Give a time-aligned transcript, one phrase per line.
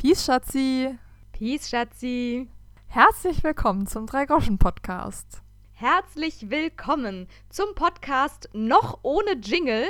[0.00, 0.98] Peace, Schatzi.
[1.32, 2.48] Peace, Schatzi.
[2.86, 5.42] Herzlich willkommen zum Drei-Groschen-Podcast.
[5.72, 9.84] Herzlich willkommen zum Podcast noch ohne Jingle,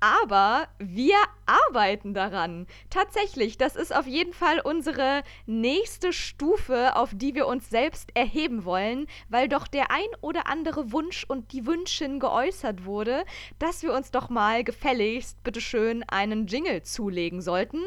[0.00, 1.16] aber wir
[1.46, 2.66] arbeiten daran.
[2.90, 8.64] Tatsächlich, das ist auf jeden Fall unsere nächste Stufe, auf die wir uns selbst erheben
[8.64, 13.24] wollen, weil doch der ein oder andere Wunsch und die Wünschin geäußert wurde,
[13.58, 17.80] dass wir uns doch mal gefälligst, bitteschön, einen Jingle zulegen sollten.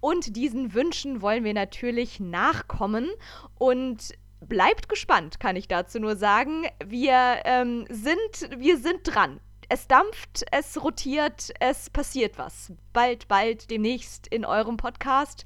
[0.00, 3.10] Und diesen Wünschen wollen wir natürlich nachkommen
[3.58, 6.64] und bleibt gespannt, kann ich dazu nur sagen.
[6.84, 12.72] Wir ähm, sind, wir sind dran es dampft, es rotiert, es passiert was.
[12.92, 15.44] Bald, bald, demnächst in eurem Podcast.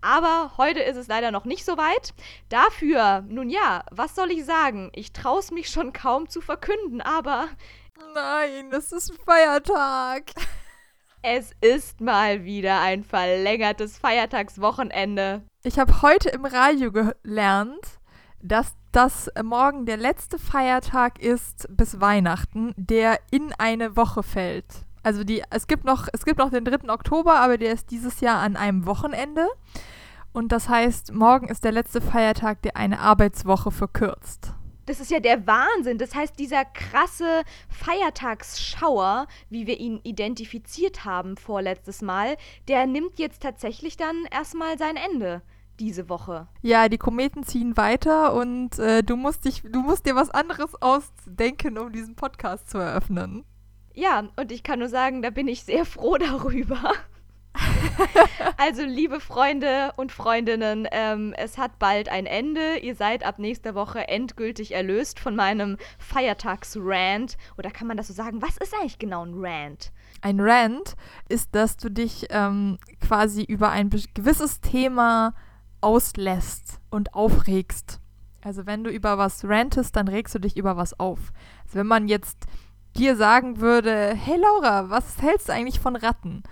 [0.00, 2.14] Aber heute ist es leider noch nicht so weit.
[2.48, 4.90] Dafür, nun ja, was soll ich sagen?
[4.94, 7.48] Ich traue es mich schon kaum zu verkünden, aber.
[8.14, 10.30] Nein, es ist Feiertag.
[11.22, 15.42] Es ist mal wieder ein verlängertes Feiertagswochenende.
[15.64, 17.98] Ich habe heute im Radio gelernt,
[18.40, 24.64] dass das morgen der letzte Feiertag ist bis Weihnachten, der in eine Woche fällt.
[25.02, 26.88] Also die, es gibt noch, es gibt noch den 3.
[26.88, 29.48] Oktober, aber der ist dieses Jahr an einem Wochenende.
[30.32, 34.54] Und das heißt, morgen ist der letzte Feiertag, der eine Arbeitswoche verkürzt.
[34.86, 35.98] Das ist ja der Wahnsinn.
[35.98, 43.42] Das heißt, dieser krasse Feiertagsschauer, wie wir ihn identifiziert haben vorletztes Mal, der nimmt jetzt
[43.42, 45.42] tatsächlich dann erstmal sein Ende
[45.80, 46.48] diese Woche.
[46.62, 50.80] Ja, die Kometen ziehen weiter und äh, du musst dich, du musst dir was anderes
[50.80, 53.44] ausdenken, um diesen Podcast zu eröffnen.
[53.94, 56.92] Ja, und ich kann nur sagen, da bin ich sehr froh darüber.
[58.58, 62.78] also, liebe Freunde und Freundinnen, ähm, es hat bald ein Ende.
[62.78, 67.36] Ihr seid ab nächster Woche endgültig erlöst von meinem Feiertagsrant.
[67.56, 68.42] Oder kann man das so sagen?
[68.42, 69.92] Was ist eigentlich genau ein Rant?
[70.20, 70.96] Ein Rant
[71.28, 75.34] ist, dass du dich ähm, quasi über ein gewisses Thema
[75.86, 78.00] auslässt und aufregst.
[78.42, 81.32] Also wenn du über was rantest, dann regst du dich über was auf.
[81.64, 82.46] Also wenn man jetzt
[82.96, 86.42] dir sagen würde, hey Laura, was hältst du eigentlich von Ratten?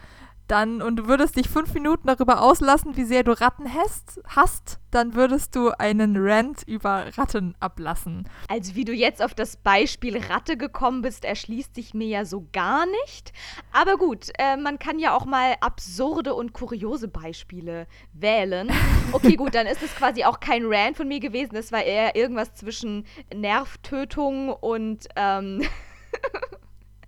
[0.49, 4.79] Dann und du würdest dich fünf Minuten darüber auslassen, wie sehr du Ratten hast, hast,
[4.91, 8.29] dann würdest du einen Rant über Ratten ablassen.
[8.49, 12.47] Also wie du jetzt auf das Beispiel Ratte gekommen bist, erschließt sich mir ja so
[12.53, 13.33] gar nicht.
[13.73, 18.71] Aber gut, äh, man kann ja auch mal absurde und kuriose Beispiele wählen.
[19.13, 21.57] Okay, gut, dann ist es quasi auch kein Rant von mir gewesen.
[21.57, 25.63] Es war eher irgendwas zwischen Nervtötung und ähm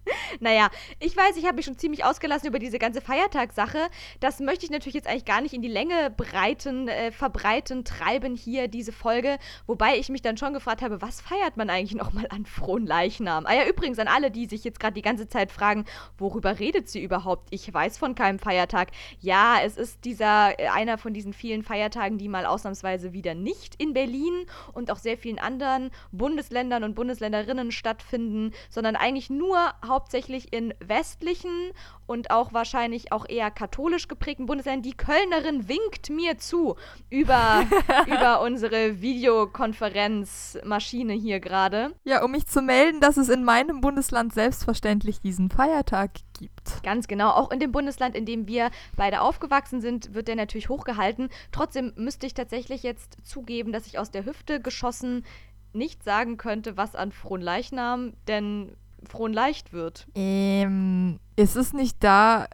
[0.40, 0.68] naja,
[0.98, 3.88] ich weiß, ich habe mich schon ziemlich ausgelassen über diese ganze Feiertagssache.
[4.20, 8.36] Das möchte ich natürlich jetzt eigentlich gar nicht in die Länge breiten, äh, verbreiten, treiben
[8.36, 9.38] hier diese Folge.
[9.66, 13.46] Wobei ich mich dann schon gefragt habe, was feiert man eigentlich nochmal an frohen Leichnam?
[13.46, 15.84] Ah ja, übrigens an alle, die sich jetzt gerade die ganze Zeit fragen,
[16.18, 17.48] worüber redet sie überhaupt?
[17.50, 18.90] Ich weiß von keinem Feiertag.
[19.20, 23.74] Ja, es ist dieser, äh, einer von diesen vielen Feiertagen, die mal ausnahmsweise wieder nicht
[23.76, 30.52] in Berlin und auch sehr vielen anderen Bundesländern und Bundesländerinnen stattfinden, sondern eigentlich nur hauptsächlich
[30.52, 31.72] in westlichen
[32.04, 34.82] und auch wahrscheinlich auch eher katholisch geprägten Bundesländern.
[34.82, 36.76] Die Kölnerin winkt mir zu
[37.08, 37.64] über,
[38.06, 41.94] über unsere Videokonferenzmaschine hier gerade.
[42.04, 46.82] Ja, um mich zu melden, dass es in meinem Bundesland selbstverständlich diesen Feiertag gibt.
[46.82, 47.30] Ganz genau.
[47.30, 51.30] Auch in dem Bundesland, in dem wir beide aufgewachsen sind, wird der natürlich hochgehalten.
[51.52, 55.24] Trotzdem müsste ich tatsächlich jetzt zugeben, dass ich aus der Hüfte geschossen
[55.72, 58.76] nicht sagen könnte, was an Fronleichnam, denn
[59.06, 60.06] Fronleicht wird.
[60.14, 62.46] Ähm, ist es nicht da.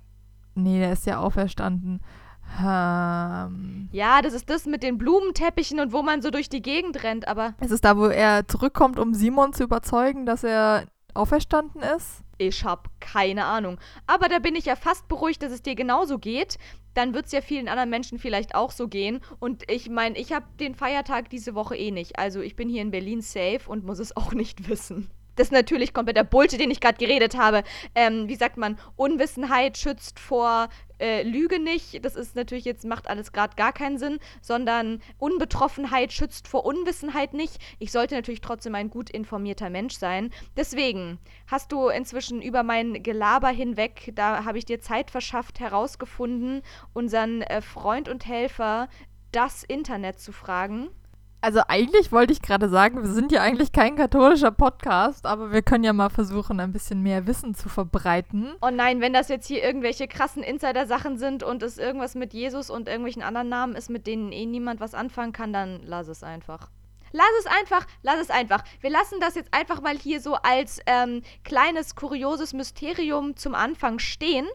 [0.54, 2.00] Nee, der ist ja auferstanden.
[2.60, 7.02] Ähm, ja, das ist das mit den Blumenteppichen und wo man so durch die Gegend
[7.02, 7.54] rennt, aber.
[7.60, 12.22] Ist es da, wo er zurückkommt, um Simon zu überzeugen, dass er auferstanden ist?
[12.38, 13.78] Ich hab keine Ahnung.
[14.06, 16.58] Aber da bin ich ja fast beruhigt, dass es dir genauso geht.
[16.94, 19.20] Dann wird es ja vielen anderen Menschen vielleicht auch so gehen.
[19.38, 22.18] Und ich meine, ich habe den Feiertag diese Woche eh nicht.
[22.18, 25.52] Also ich bin hier in Berlin safe und muss es auch nicht wissen das ist
[25.52, 27.62] natürlich kompletter Bullshit, den ich gerade geredet habe.
[27.94, 32.04] Ähm, wie sagt man, Unwissenheit schützt vor äh, Lüge nicht.
[32.04, 37.34] Das ist natürlich jetzt, macht alles gerade gar keinen Sinn, sondern Unbetroffenheit schützt vor Unwissenheit
[37.34, 37.58] nicht.
[37.78, 40.30] Ich sollte natürlich trotzdem ein gut informierter Mensch sein.
[40.56, 46.62] Deswegen hast du inzwischen über mein Gelaber hinweg, da habe ich dir Zeit verschafft, herausgefunden,
[46.92, 48.88] unseren äh, Freund und Helfer
[49.32, 50.88] das Internet zu fragen.
[51.44, 55.62] Also eigentlich wollte ich gerade sagen, wir sind ja eigentlich kein katholischer Podcast, aber wir
[55.62, 58.52] können ja mal versuchen, ein bisschen mehr Wissen zu verbreiten.
[58.60, 62.70] Oh nein, wenn das jetzt hier irgendwelche krassen Insider-Sachen sind und es irgendwas mit Jesus
[62.70, 66.22] und irgendwelchen anderen Namen ist, mit denen eh niemand was anfangen kann, dann lass es
[66.22, 66.70] einfach.
[67.12, 68.64] Lass es einfach, lass es einfach.
[68.80, 73.98] Wir lassen das jetzt einfach mal hier so als ähm, kleines, kurioses Mysterium zum Anfang
[73.98, 74.46] stehen.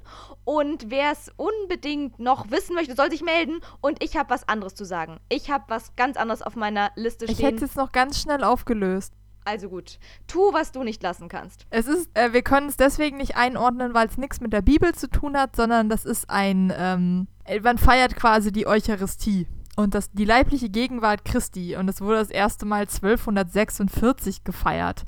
[0.44, 3.60] Und wer es unbedingt noch wissen möchte, soll sich melden.
[3.82, 5.20] Und ich habe was anderes zu sagen.
[5.30, 7.38] Ich habe was ganz anderes auf meiner Liste stehen.
[7.38, 9.14] Ich hätte es noch ganz schnell aufgelöst.
[9.48, 11.66] Also gut, tu, was du nicht lassen kannst.
[11.70, 14.94] Es ist, äh, wir können es deswegen nicht einordnen, weil es nichts mit der Bibel
[14.94, 17.28] zu tun hat, sondern das ist ein, ähm,
[17.64, 19.48] man feiert quasi die Eucharistie
[19.78, 21.78] und das, die leibliche Gegenwart Christi.
[21.78, 25.06] Und es wurde das erste Mal 1246 gefeiert.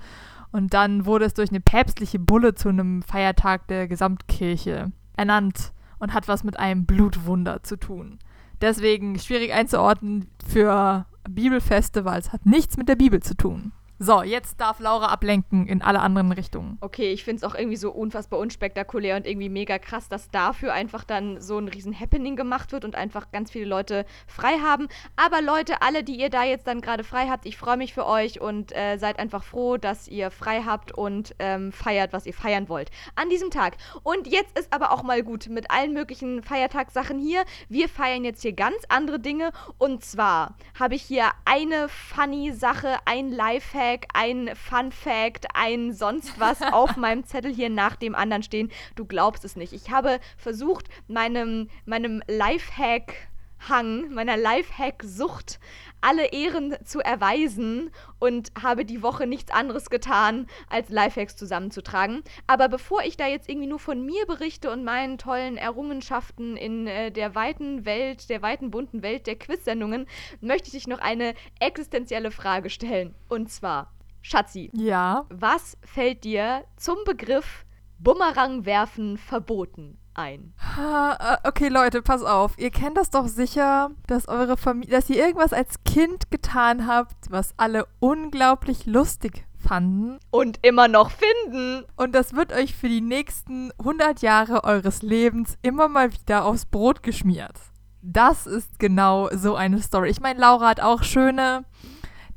[0.51, 6.13] Und dann wurde es durch eine päpstliche Bulle zu einem Feiertag der Gesamtkirche ernannt und
[6.13, 8.19] hat was mit einem Blutwunder zu tun.
[8.61, 13.71] Deswegen schwierig einzuordnen für Bibelfeste, weil es hat nichts mit der Bibel zu tun.
[14.01, 16.77] So, jetzt darf Laura ablenken in alle anderen Richtungen.
[16.79, 20.71] Okay, ich finde es auch irgendwie so unfassbar unspektakulär und irgendwie mega krass, dass dafür
[20.71, 24.87] einfach dann so ein riesen Happening gemacht wird und einfach ganz viele Leute frei haben.
[25.17, 28.05] Aber Leute, alle, die ihr da jetzt dann gerade frei habt, ich freue mich für
[28.05, 32.33] euch und äh, seid einfach froh, dass ihr frei habt und ähm, feiert, was ihr
[32.33, 33.75] feiern wollt an diesem Tag.
[34.03, 37.43] Und jetzt ist aber auch mal gut mit allen möglichen Feiertagssachen hier.
[37.67, 42.95] Wir feiern jetzt hier ganz andere Dinge und zwar habe ich hier eine funny Sache,
[43.03, 48.13] ein Lifehack Fact, ein Fun Fact, ein sonst was auf meinem Zettel hier nach dem
[48.13, 48.71] anderen stehen.
[48.95, 49.73] Du glaubst es nicht.
[49.73, 53.28] Ich habe versucht, meinem, meinem Lifehack
[53.67, 55.59] Hang, meiner Lifehack-Sucht
[56.01, 62.23] alle Ehren zu erweisen und habe die Woche nichts anderes getan, als Lifehacks zusammenzutragen.
[62.47, 66.87] Aber bevor ich da jetzt irgendwie nur von mir berichte und meinen tollen Errungenschaften in
[66.87, 70.07] äh, der weiten Welt, der weiten bunten Welt der Quiz-Sendungen,
[70.41, 73.15] möchte ich dich noch eine existenzielle Frage stellen.
[73.27, 73.91] Und zwar,
[74.21, 74.69] Schatzi.
[74.73, 75.25] Ja.
[75.29, 77.65] Was fällt dir zum Begriff
[77.99, 80.53] Bumerang werfen verboten ein.
[80.77, 82.57] Äh, okay, Leute, pass auf.
[82.57, 87.31] Ihr kennt das doch sicher, dass eure Familie, dass ihr irgendwas als Kind getan habt,
[87.31, 90.19] was alle unglaublich lustig fanden.
[90.31, 91.85] Und immer noch finden.
[91.95, 96.65] Und das wird euch für die nächsten 100 Jahre eures Lebens immer mal wieder aufs
[96.65, 97.55] Brot geschmiert.
[98.01, 100.09] Das ist genau so eine Story.
[100.09, 101.65] Ich meine, Laura hat auch schöne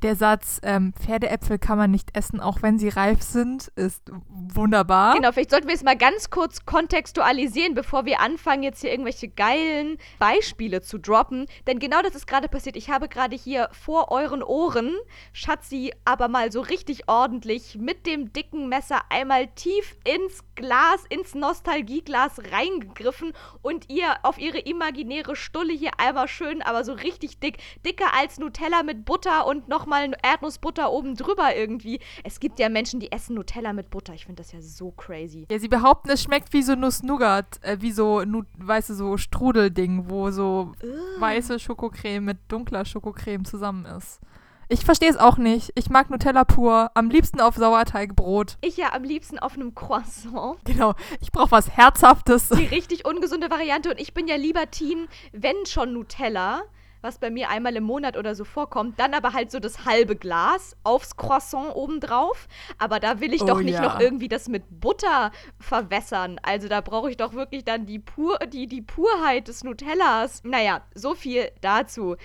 [0.02, 5.14] der Satz, ähm, Pferdeäpfel kann man nicht essen, auch wenn sie reif sind, ist wunderbar.
[5.14, 9.28] Genau, vielleicht sollten wir es mal ganz kurz kontextualisieren, bevor wir anfangen, jetzt hier irgendwelche
[9.28, 11.46] geilen Beispiele zu droppen.
[11.66, 12.76] Denn genau das ist gerade passiert.
[12.76, 14.96] Ich habe gerade hier vor euren Ohren
[15.32, 21.34] Schatzi aber mal so richtig ordentlich mit dem dicken Messer einmal tief ins Glas, ins
[21.34, 23.32] Nostalgieglas reingegriffen
[23.62, 28.38] und ihr auf ihre imaginäre Stulle hier einmal schön, aber so richtig dick, dicker als
[28.38, 32.00] Nutella mit Butter und nochmal mal Erdnussbutter oben drüber irgendwie.
[32.24, 34.14] Es gibt ja Menschen, die essen Nutella mit Butter.
[34.14, 35.46] Ich finde das ja so crazy.
[35.50, 39.16] Ja, sie behaupten, es schmeckt wie so Nuss-Nougat, äh, wie so, nu weißt du, so
[39.16, 41.20] Strudelding, wo so Ugh.
[41.20, 44.20] weiße Schokocreme mit dunkler Schokocreme zusammen ist.
[44.68, 45.70] Ich verstehe es auch nicht.
[45.74, 46.90] Ich mag Nutella pur.
[46.94, 48.56] Am liebsten auf Sauerteigbrot.
[48.62, 50.56] Ich ja am liebsten auf einem Croissant.
[50.64, 50.94] Genau.
[51.20, 52.48] Ich brauche was Herzhaftes.
[52.48, 53.90] Die richtig ungesunde Variante.
[53.90, 56.62] Und ich bin ja lieber Team, wenn schon Nutella,
[57.02, 58.98] was bei mir einmal im Monat oder so vorkommt.
[58.98, 62.48] Dann aber halt so das halbe Glas aufs Croissant obendrauf.
[62.78, 63.82] Aber da will ich oh, doch nicht ja.
[63.82, 66.38] noch irgendwie das mit Butter verwässern.
[66.42, 70.42] Also da brauche ich doch wirklich dann die, Pur die, die Purheit des Nutellas.
[70.44, 72.16] Naja, so viel dazu.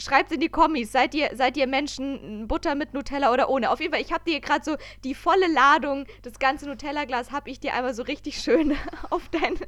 [0.00, 3.70] Schreibt in die Kommis, seid ihr, seid ihr Menschen Butter mit Nutella oder ohne?
[3.70, 7.50] Auf jeden Fall, ich habe dir gerade so die volle Ladung, das ganze Nutella-Glas habe
[7.50, 8.76] ich dir einmal so richtig schön
[9.10, 9.58] auf dein,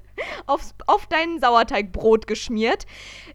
[0.46, 2.86] aufs, auf dein Sauerteigbrot geschmiert.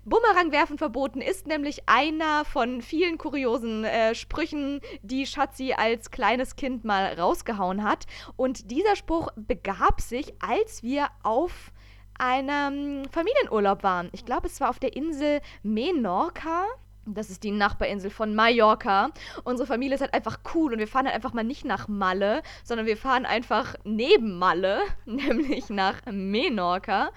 [0.06, 6.56] Bumerang werfen verboten ist nämlich einer von vielen kuriosen äh, Sprüchen, die Schatzi als kleines
[6.56, 8.06] Kind mal rausgehauen hat.
[8.38, 11.72] Und dieser Spruch begab sich, als wir auf
[12.18, 14.10] einem Familienurlaub waren.
[14.14, 16.66] Ich glaube, es war auf der Insel Menorca.
[17.06, 19.12] Das ist die Nachbarinsel von Mallorca.
[19.44, 22.42] Unsere Familie ist halt einfach cool und wir fahren halt einfach mal nicht nach Malle,
[22.64, 27.12] sondern wir fahren einfach neben Malle, nämlich nach Menorca.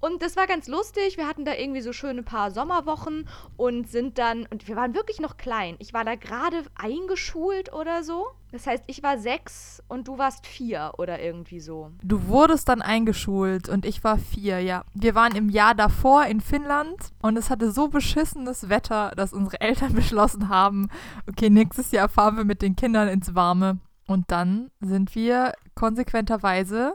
[0.00, 1.16] Und das war ganz lustig.
[1.16, 5.20] Wir hatten da irgendwie so schöne paar Sommerwochen und sind dann, und wir waren wirklich
[5.20, 5.76] noch klein.
[5.78, 8.26] Ich war da gerade eingeschult oder so.
[8.52, 11.90] Das heißt, ich war sechs und du warst vier oder irgendwie so.
[12.02, 14.84] Du wurdest dann eingeschult und ich war vier, ja.
[14.92, 19.60] Wir waren im Jahr davor in Finnland und es hatte so beschissenes Wetter, dass unsere
[19.60, 20.88] Eltern beschlossen haben,
[21.28, 23.78] okay, nächstes Jahr fahren wir mit den Kindern ins Warme.
[24.06, 26.94] Und dann sind wir konsequenterweise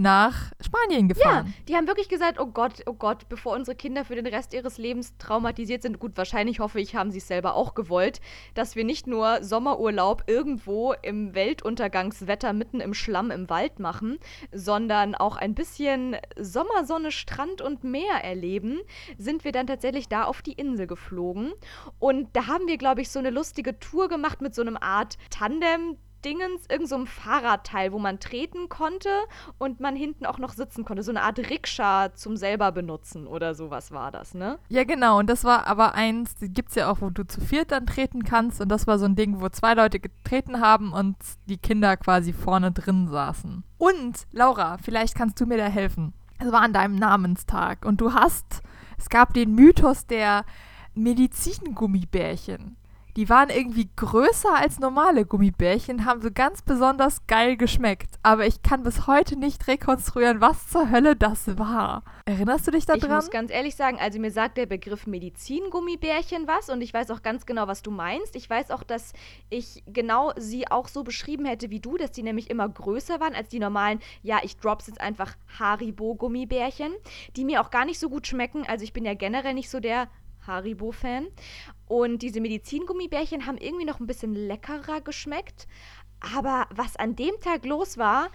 [0.00, 1.46] nach Spanien gefahren.
[1.46, 4.54] Ja, die haben wirklich gesagt, oh Gott, oh Gott, bevor unsere Kinder für den Rest
[4.54, 8.20] ihres Lebens traumatisiert sind, gut, wahrscheinlich hoffe ich, haben sie es selber auch gewollt,
[8.54, 14.18] dass wir nicht nur Sommerurlaub irgendwo im Weltuntergangswetter mitten im Schlamm im Wald machen,
[14.52, 18.80] sondern auch ein bisschen Sommersonne, Strand und Meer erleben,
[19.18, 21.52] sind wir dann tatsächlich da auf die Insel geflogen.
[21.98, 25.18] Und da haben wir, glaube ich, so eine lustige Tour gemacht mit so einem Art
[25.28, 25.98] Tandem.
[26.24, 29.08] Dingens, irgend so Fahrradteil, wo man treten konnte
[29.58, 31.02] und man hinten auch noch sitzen konnte.
[31.02, 34.58] So eine Art Rikscha zum selber benutzen oder sowas war das, ne?
[34.68, 35.18] Ja, genau.
[35.18, 37.86] Und das war aber eins, die gibt es ja auch, wo du zu viert dann
[37.86, 38.60] treten kannst.
[38.60, 42.32] Und das war so ein Ding, wo zwei Leute getreten haben und die Kinder quasi
[42.32, 43.64] vorne drin saßen.
[43.78, 46.12] Und, Laura, vielleicht kannst du mir da helfen.
[46.38, 48.62] Es war an deinem Namenstag und du hast,
[48.98, 50.44] es gab den Mythos der
[50.94, 52.76] Medizingummibärchen.
[53.16, 58.18] Die waren irgendwie größer als normale Gummibärchen, haben so ganz besonders geil geschmeckt.
[58.22, 62.02] Aber ich kann bis heute nicht rekonstruieren, was zur Hölle das war.
[62.26, 63.00] Erinnerst du dich daran?
[63.00, 67.10] Ich muss ganz ehrlich sagen, also mir sagt der Begriff Medizingummibärchen was und ich weiß
[67.10, 68.36] auch ganz genau, was du meinst.
[68.36, 69.12] Ich weiß auch, dass
[69.48, 73.34] ich genau sie auch so beschrieben hätte wie du, dass die nämlich immer größer waren
[73.34, 76.92] als die normalen, ja, ich drops jetzt einfach Haribo-Gummibärchen,
[77.36, 78.64] die mir auch gar nicht so gut schmecken.
[78.66, 80.08] Also ich bin ja generell nicht so der
[80.46, 81.28] Haribo-Fan.
[81.86, 85.66] Und diese Medizingummibärchen haben irgendwie noch ein bisschen leckerer geschmeckt.
[86.20, 88.28] Aber was an dem Tag los war,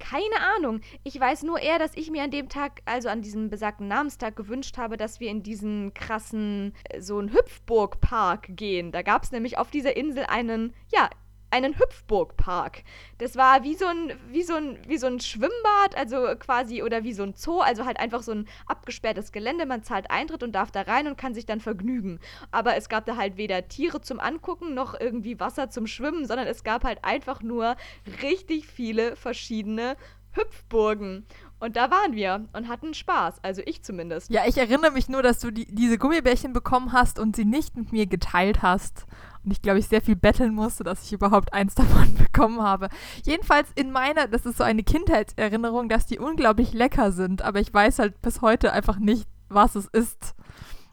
[0.00, 0.80] keine Ahnung.
[1.04, 4.34] Ich weiß nur eher, dass ich mir an dem Tag, also an diesem besagten Namenstag,
[4.34, 8.90] gewünscht habe, dass wir in diesen krassen, äh, so einen Hüpfburgpark gehen.
[8.92, 11.10] Da gab es nämlich auf dieser Insel einen, ja,
[11.50, 12.82] einen Hüpfburgpark.
[13.18, 17.04] Das war wie so ein, wie so ein, wie so ein Schwimmbad, also quasi, oder
[17.04, 19.66] wie so ein Zoo, also halt einfach so ein abgesperrtes Gelände.
[19.66, 22.20] Man zahlt Eintritt und darf da rein und kann sich dann vergnügen.
[22.50, 26.46] Aber es gab da halt weder Tiere zum Angucken noch irgendwie Wasser zum Schwimmen, sondern
[26.46, 27.76] es gab halt einfach nur
[28.22, 29.96] richtig viele verschiedene
[30.32, 31.26] Hüpfburgen.
[31.58, 34.30] Und da waren wir und hatten Spaß, also ich zumindest.
[34.30, 37.76] Ja, ich erinnere mich nur, dass du die, diese Gummibärchen bekommen hast und sie nicht
[37.76, 39.06] mit mir geteilt hast.
[39.44, 42.88] Und ich glaube, ich sehr viel betteln musste, dass ich überhaupt eins davon bekommen habe.
[43.24, 47.72] Jedenfalls in meiner, das ist so eine Kindheitserinnerung, dass die unglaublich lecker sind, aber ich
[47.72, 50.34] weiß halt bis heute einfach nicht, was es ist.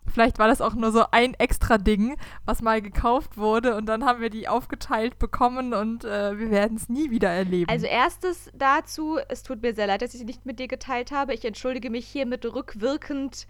[0.10, 4.06] Vielleicht war das auch nur so ein extra Ding, was mal gekauft wurde und dann
[4.06, 7.70] haben wir die aufgeteilt bekommen und äh, wir werden es nie wieder erleben.
[7.70, 11.12] Also erstes dazu, es tut mir sehr leid, dass ich sie nicht mit dir geteilt
[11.12, 11.34] habe.
[11.34, 13.48] Ich entschuldige mich hiermit rückwirkend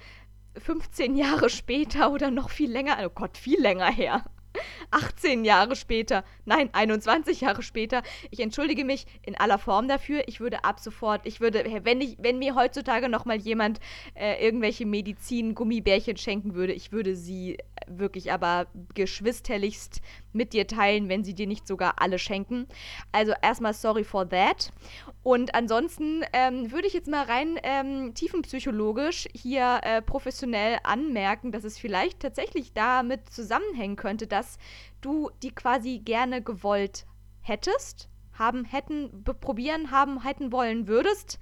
[0.58, 4.24] 15 Jahre später oder noch viel länger, oh Gott, viel länger her.
[4.92, 8.04] 18 Jahre später, nein, 21 Jahre später.
[8.32, 10.28] Ich entschuldige mich in aller Form dafür.
[10.28, 13.80] Ich würde ab sofort, ich würde, wenn, ich, wenn mir heutzutage nochmal jemand
[14.16, 17.58] äh, irgendwelche Medizin-Gummibärchen schenken würde, ich würde sie
[17.90, 20.02] wirklich aber geschwisterlichst
[20.34, 22.68] mit dir teilen, wenn sie dir nicht sogar alle schenken.
[23.12, 24.72] Also erstmal sorry for that.
[25.24, 31.64] Und ansonsten ähm, würde ich jetzt mal rein ähm, tiefenpsychologisch hier äh, professionell anmerken, dass
[31.64, 34.58] es vielleicht tatsächlich damit zusammenhängen könnte, dass
[35.02, 37.06] du die quasi gerne gewollt
[37.42, 41.40] hättest, haben, hätten, probieren, haben, hätten wollen würdest.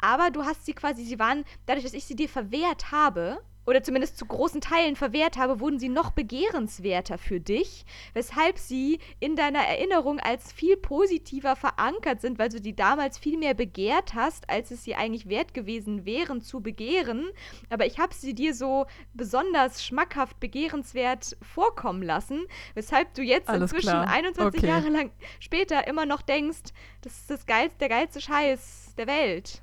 [0.00, 3.82] Aber du hast sie quasi, sie waren, dadurch, dass ich sie dir verwehrt habe, oder
[3.82, 9.36] zumindest zu großen Teilen verwehrt habe, wurden sie noch begehrenswerter für dich, weshalb sie in
[9.36, 14.48] deiner Erinnerung als viel positiver verankert sind, weil du die damals viel mehr begehrt hast,
[14.50, 17.30] als es sie eigentlich wert gewesen wären zu begehren.
[17.70, 23.72] Aber ich habe sie dir so besonders schmackhaft begehrenswert vorkommen lassen, weshalb du jetzt Alles
[23.72, 24.08] inzwischen klar.
[24.08, 24.66] 21 Okay.
[24.68, 29.62] Jahre lang später immer noch denkst, das ist das geilste, der geilste Scheiß der Welt.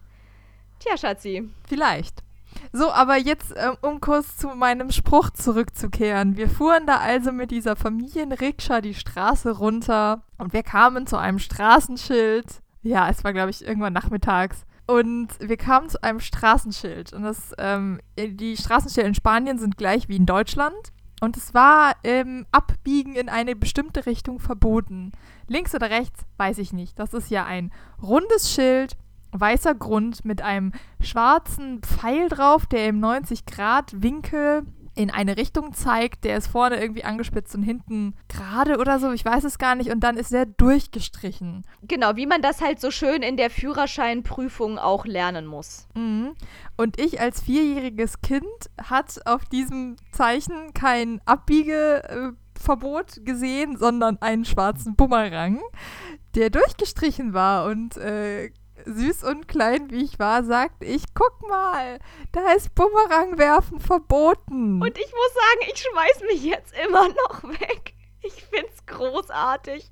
[0.79, 1.49] Tja, Schatzi.
[1.67, 2.23] Vielleicht.
[2.73, 6.37] So, aber jetzt, ähm, um kurz zu meinem Spruch zurückzukehren.
[6.37, 11.39] Wir fuhren da also mit dieser Familienrikscha die Straße runter und wir kamen zu einem
[11.39, 12.61] Straßenschild.
[12.81, 14.65] Ja, es war, glaube ich, irgendwann nachmittags.
[14.87, 17.13] Und wir kamen zu einem Straßenschild.
[17.13, 20.91] Und das, ähm, die Straßenschilder in Spanien sind gleich wie in Deutschland.
[21.21, 25.11] Und es war im Abbiegen in eine bestimmte Richtung verboten.
[25.47, 26.97] Links oder rechts, weiß ich nicht.
[26.97, 28.97] Das ist ja ein rundes Schild,
[29.31, 34.63] weißer Grund mit einem schwarzen Pfeil drauf, der im 90-Grad-Winkel
[34.95, 36.23] in eine Richtung zeigt.
[36.23, 39.11] Der ist vorne irgendwie angespitzt und hinten gerade oder so.
[39.11, 39.89] Ich weiß es gar nicht.
[39.89, 41.63] Und dann ist der durchgestrichen.
[41.83, 45.87] Genau, wie man das halt so schön in der Führerscheinprüfung auch lernen muss.
[45.95, 46.33] Mhm.
[46.77, 48.45] Und ich als vierjähriges Kind
[48.81, 55.61] hat auf diesem Zeichen kein Abbiegeverbot gesehen, sondern einen schwarzen Bumerang,
[56.35, 57.65] der durchgestrichen war.
[57.65, 58.51] Und äh,
[58.85, 61.99] süß und klein wie ich war, sagte ich, guck mal,
[62.31, 64.81] da ist Bumerangwerfen verboten.
[64.81, 67.95] Und ich muss sagen, ich schmeiß mich jetzt immer noch weg.
[68.23, 69.91] Ich find's großartig.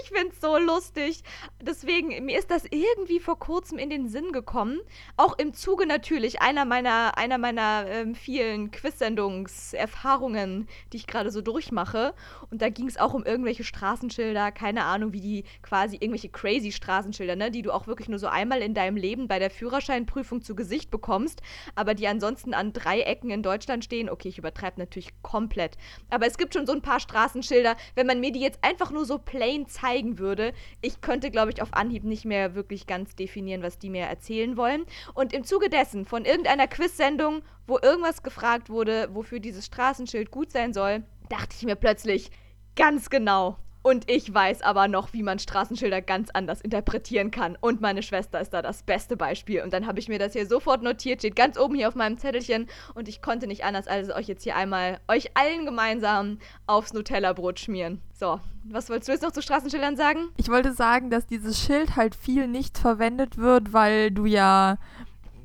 [0.00, 1.24] Ich finde es so lustig.
[1.60, 4.80] Deswegen, mir ist das irgendwie vor kurzem in den Sinn gekommen.
[5.16, 11.40] Auch im Zuge natürlich einer meiner, einer meiner ähm, vielen Quiz-Sendungserfahrungen, die ich gerade so
[11.40, 12.14] durchmache.
[12.54, 16.70] Und da ging es auch um irgendwelche Straßenschilder, keine Ahnung, wie die quasi irgendwelche crazy
[16.70, 20.40] Straßenschilder, ne, die du auch wirklich nur so einmal in deinem Leben bei der Führerscheinprüfung
[20.40, 21.42] zu Gesicht bekommst,
[21.74, 24.08] aber die ansonsten an drei Ecken in Deutschland stehen.
[24.08, 25.76] Okay, ich übertreibe natürlich komplett.
[26.10, 29.04] Aber es gibt schon so ein paar Straßenschilder, wenn man mir die jetzt einfach nur
[29.04, 33.64] so plain zeigen würde, ich könnte, glaube ich, auf Anhieb nicht mehr wirklich ganz definieren,
[33.64, 34.84] was die mir erzählen wollen.
[35.14, 40.52] Und im Zuge dessen, von irgendeiner Quiz-Sendung, wo irgendwas gefragt wurde, wofür dieses Straßenschild gut
[40.52, 42.30] sein soll, dachte ich mir plötzlich,
[42.76, 47.58] ganz genau, und ich weiß aber noch, wie man Straßenschilder ganz anders interpretieren kann.
[47.60, 49.60] Und meine Schwester ist da das beste Beispiel.
[49.60, 52.16] Und dann habe ich mir das hier sofort notiert, steht ganz oben hier auf meinem
[52.16, 52.66] Zettelchen.
[52.94, 57.60] Und ich konnte nicht anders, als euch jetzt hier einmal, euch allen gemeinsam aufs Nutella-Brot
[57.60, 58.00] schmieren.
[58.14, 60.30] So, was wolltest du jetzt noch zu Straßenschildern sagen?
[60.38, 64.78] Ich wollte sagen, dass dieses Schild halt viel nicht verwendet wird, weil du ja,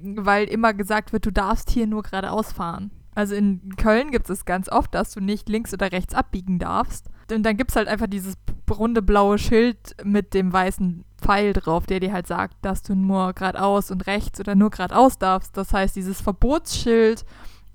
[0.01, 2.89] weil immer gesagt wird, du darfst hier nur geradeaus fahren.
[3.15, 7.09] Also in Köln gibt es ganz oft, dass du nicht links oder rechts abbiegen darfst.
[7.31, 8.35] Und dann gibt es halt einfach dieses
[8.69, 13.33] runde blaue Schild mit dem weißen Pfeil drauf, der dir halt sagt, dass du nur
[13.33, 15.57] geradeaus und rechts oder nur geradeaus darfst.
[15.57, 17.25] Das heißt, dieses Verbotsschild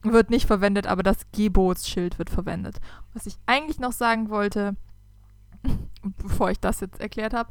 [0.02, 2.78] wird nicht verwendet, aber das Gebotsschild wird verwendet.
[3.12, 4.76] Was ich eigentlich noch sagen wollte,
[6.02, 7.50] bevor ich das jetzt erklärt habe,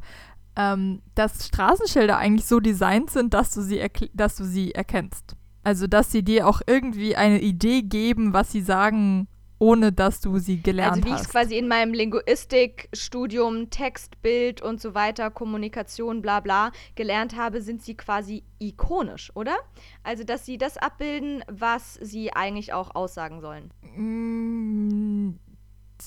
[0.56, 3.82] ähm, dass Straßenschilder eigentlich so designt sind, dass du sie,
[4.14, 5.36] dass du sie erkennst.
[5.64, 9.28] Also, dass sie dir auch irgendwie eine Idee geben, was sie sagen,
[9.64, 10.98] ohne dass du sie gelernt hast.
[10.98, 16.42] Also, wie ich es quasi in meinem Linguistikstudium, Text, Bild und so weiter, Kommunikation, bla
[16.42, 19.56] bla, gelernt habe, sind sie quasi ikonisch, oder?
[20.04, 23.72] Also, dass sie das abbilden, was sie eigentlich auch aussagen sollen.
[23.96, 25.36] Mm,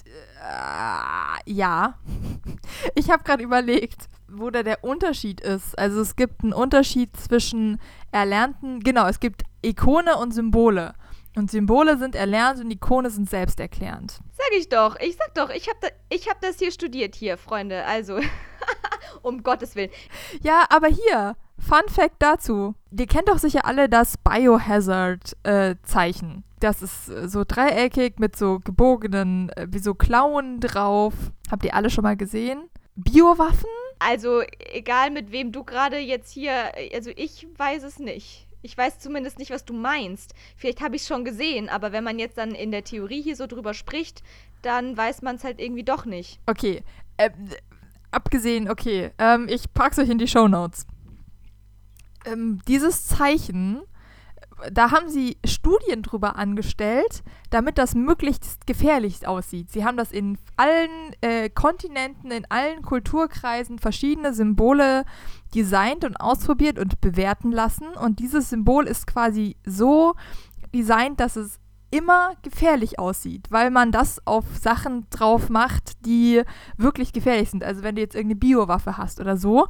[0.05, 1.95] äh, ja.
[2.95, 5.79] Ich habe gerade überlegt, wo da der Unterschied ist.
[5.79, 7.81] Also es gibt einen Unterschied zwischen
[8.13, 10.95] erlernten, genau, es gibt Ikone und Symbole.
[11.37, 14.21] Und Symbole sind erlernt und Ikone sind selbsterklärend.
[14.33, 14.99] Sag ich doch.
[15.01, 15.89] Ich sag doch, ich habe da,
[16.31, 17.85] hab das hier studiert hier, Freunde.
[17.85, 18.19] Also,
[19.23, 19.91] um Gottes Willen.
[20.41, 22.75] Ja, aber hier, Fun Fact dazu.
[22.91, 26.39] Ihr kennt doch sicher alle das Biohazard-Zeichen.
[26.39, 31.13] Äh, das ist äh, so dreieckig mit so gebogenen, äh, wie so Klauen drauf.
[31.51, 32.71] Habt ihr alle schon mal gesehen?
[32.95, 33.69] Biowaffen?
[33.99, 34.41] Also,
[34.73, 36.53] egal mit wem du gerade jetzt hier,
[36.95, 38.46] also ich weiß es nicht.
[38.63, 40.35] Ich weiß zumindest nicht, was du meinst.
[40.57, 43.37] Vielleicht habe ich es schon gesehen, aber wenn man jetzt dann in der Theorie hier
[43.37, 44.23] so drüber spricht,
[44.63, 46.41] dann weiß man es halt irgendwie doch nicht.
[46.47, 46.83] Okay.
[47.17, 47.31] Äh,
[48.11, 49.11] abgesehen, okay.
[49.19, 50.87] Ähm, ich pack's euch in die Show Notes.
[52.25, 53.83] Ähm, dieses Zeichen
[54.73, 59.71] da haben sie Studien drüber angestellt, damit das möglichst gefährlich aussieht.
[59.71, 60.91] Sie haben das in allen
[61.21, 65.05] äh, Kontinenten, in allen Kulturkreisen verschiedene Symbole
[65.55, 67.89] designt und ausprobiert und bewerten lassen.
[67.89, 70.15] Und dieses Symbol ist quasi so
[70.75, 76.43] designt, dass es immer gefährlich aussieht, weil man das auf Sachen drauf macht, die
[76.77, 77.63] wirklich gefährlich sind.
[77.63, 79.69] Also wenn du jetzt irgendeine Biowaffe hast oder so,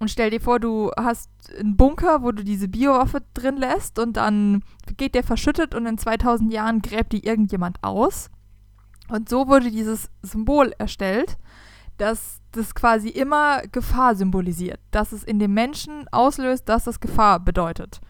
[0.00, 4.16] und stell dir vor, du hast einen Bunker, wo du diese Biowaffe drin lässt und
[4.16, 4.64] dann
[4.96, 8.30] geht der verschüttet und in 2000 Jahren gräbt die irgendjemand aus.
[9.08, 11.36] Und so wurde dieses Symbol erstellt,
[11.98, 17.38] dass das quasi immer Gefahr symbolisiert, dass es in dem Menschen auslöst, dass das Gefahr
[17.38, 18.00] bedeutet.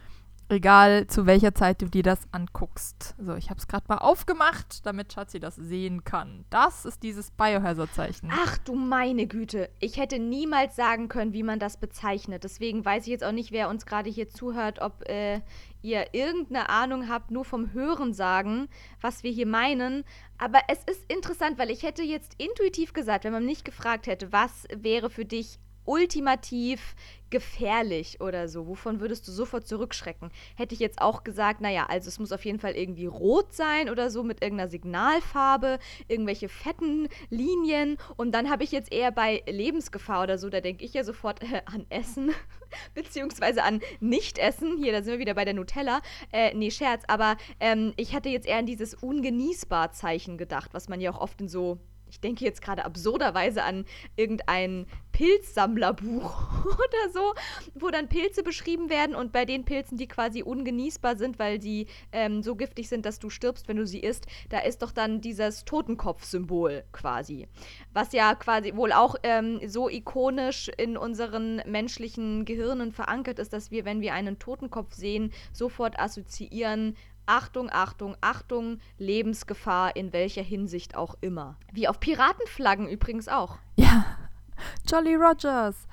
[0.50, 3.14] Egal zu welcher Zeit du dir das anguckst.
[3.18, 6.44] So, ich habe es gerade mal aufgemacht, damit Schatzi das sehen kann.
[6.50, 8.32] Das ist dieses Biohazard-Zeichen.
[8.32, 9.70] Ach du meine Güte.
[9.78, 12.42] Ich hätte niemals sagen können, wie man das bezeichnet.
[12.42, 15.40] Deswegen weiß ich jetzt auch nicht, wer uns gerade hier zuhört, ob äh,
[15.82, 18.66] ihr irgendeine Ahnung habt, nur vom Hören sagen,
[19.00, 20.02] was wir hier meinen.
[20.36, 24.32] Aber es ist interessant, weil ich hätte jetzt intuitiv gesagt, wenn man mich gefragt hätte,
[24.32, 26.94] was wäre für dich ultimativ
[27.30, 28.66] gefährlich oder so?
[28.66, 30.30] Wovon würdest du sofort zurückschrecken?
[30.56, 33.88] Hätte ich jetzt auch gesagt, naja, also es muss auf jeden Fall irgendwie rot sein
[33.88, 37.96] oder so mit irgendeiner Signalfarbe, irgendwelche fetten Linien.
[38.16, 41.42] Und dann habe ich jetzt eher bei Lebensgefahr oder so, da denke ich ja sofort
[41.42, 42.32] äh, an Essen,
[42.94, 44.76] beziehungsweise an Nicht-Essen.
[44.78, 46.00] Hier, da sind wir wieder bei der Nutella.
[46.32, 50.88] Äh, nee, Scherz, aber ähm, ich hatte jetzt eher an dieses ungenießbar Zeichen gedacht, was
[50.88, 51.78] man ja auch oft in so
[52.10, 53.84] ich denke jetzt gerade absurderweise an
[54.16, 57.34] irgendein Pilzsammlerbuch oder so,
[57.74, 61.86] wo dann Pilze beschrieben werden und bei den Pilzen, die quasi ungenießbar sind, weil sie
[62.12, 65.20] ähm, so giftig sind, dass du stirbst, wenn du sie isst, da ist doch dann
[65.20, 67.48] dieses Totenkopf-Symbol quasi.
[67.92, 73.70] Was ja quasi wohl auch ähm, so ikonisch in unseren menschlichen Gehirnen verankert ist, dass
[73.70, 76.96] wir, wenn wir einen Totenkopf sehen, sofort assoziieren,
[77.30, 81.56] Achtung, Achtung, Achtung, Lebensgefahr in welcher Hinsicht auch immer.
[81.72, 83.58] Wie auf Piratenflaggen übrigens auch.
[83.76, 84.04] Ja,
[84.90, 85.86] Jolly Rogers.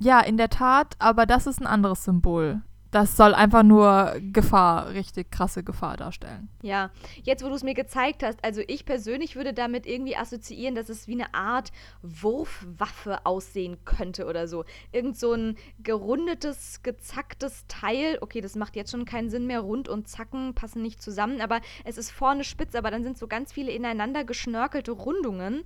[0.00, 2.62] Ja, in der Tat, aber das ist ein anderes Symbol.
[2.90, 6.48] Das soll einfach nur Gefahr, richtig krasse Gefahr darstellen.
[6.62, 6.90] Ja,
[7.22, 10.88] jetzt wo du es mir gezeigt hast, also ich persönlich würde damit irgendwie assoziieren, dass
[10.88, 11.70] es wie eine Art
[12.02, 14.64] Wurfwaffe aussehen könnte oder so.
[14.90, 18.18] Irgend so ein gerundetes, gezacktes Teil.
[18.20, 19.60] Okay, das macht jetzt schon keinen Sinn mehr.
[19.60, 23.28] Rund und Zacken passen nicht zusammen, aber es ist vorne spitz, aber dann sind so
[23.28, 25.64] ganz viele ineinander geschnörkelte Rundungen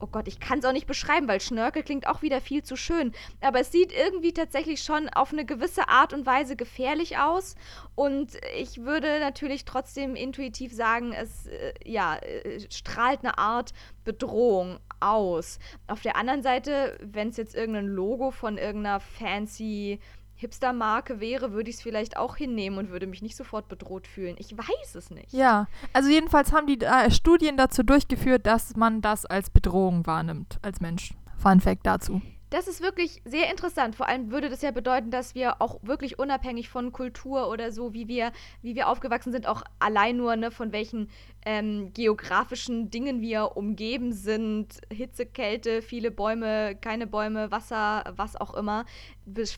[0.00, 2.76] oh Gott, ich kann es auch nicht beschreiben, weil Schnörkel klingt auch wieder viel zu
[2.76, 3.12] schön.
[3.40, 7.54] Aber es sieht irgendwie tatsächlich schon auf eine gewisse Art und Weise gefährlich aus.
[7.94, 13.72] Und ich würde natürlich trotzdem intuitiv sagen, es äh, ja, äh, strahlt eine Art
[14.04, 15.58] Bedrohung aus.
[15.86, 20.00] Auf der anderen Seite, wenn es jetzt irgendein Logo von irgendeiner fancy
[20.40, 24.36] Hipster-Marke wäre, würde ich es vielleicht auch hinnehmen und würde mich nicht sofort bedroht fühlen.
[24.38, 25.32] Ich weiß es nicht.
[25.32, 30.58] Ja, also jedenfalls haben die äh, Studien dazu durchgeführt, dass man das als Bedrohung wahrnimmt,
[30.62, 31.14] als Mensch.
[31.36, 32.20] Fun Fact dazu.
[32.50, 33.94] Das ist wirklich sehr interessant.
[33.94, 37.92] Vor allem würde das ja bedeuten, dass wir auch wirklich unabhängig von Kultur oder so,
[37.94, 41.08] wie wir, wie wir aufgewachsen sind, auch allein nur ne, von welchen
[41.44, 48.54] ähm, geografischen Dingen wir umgeben sind, Hitze, Kälte, viele Bäume, keine Bäume, Wasser, was auch
[48.54, 48.84] immer,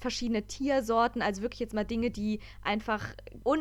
[0.01, 3.05] verschiedene Tiersorten, also wirklich jetzt mal Dinge, die einfach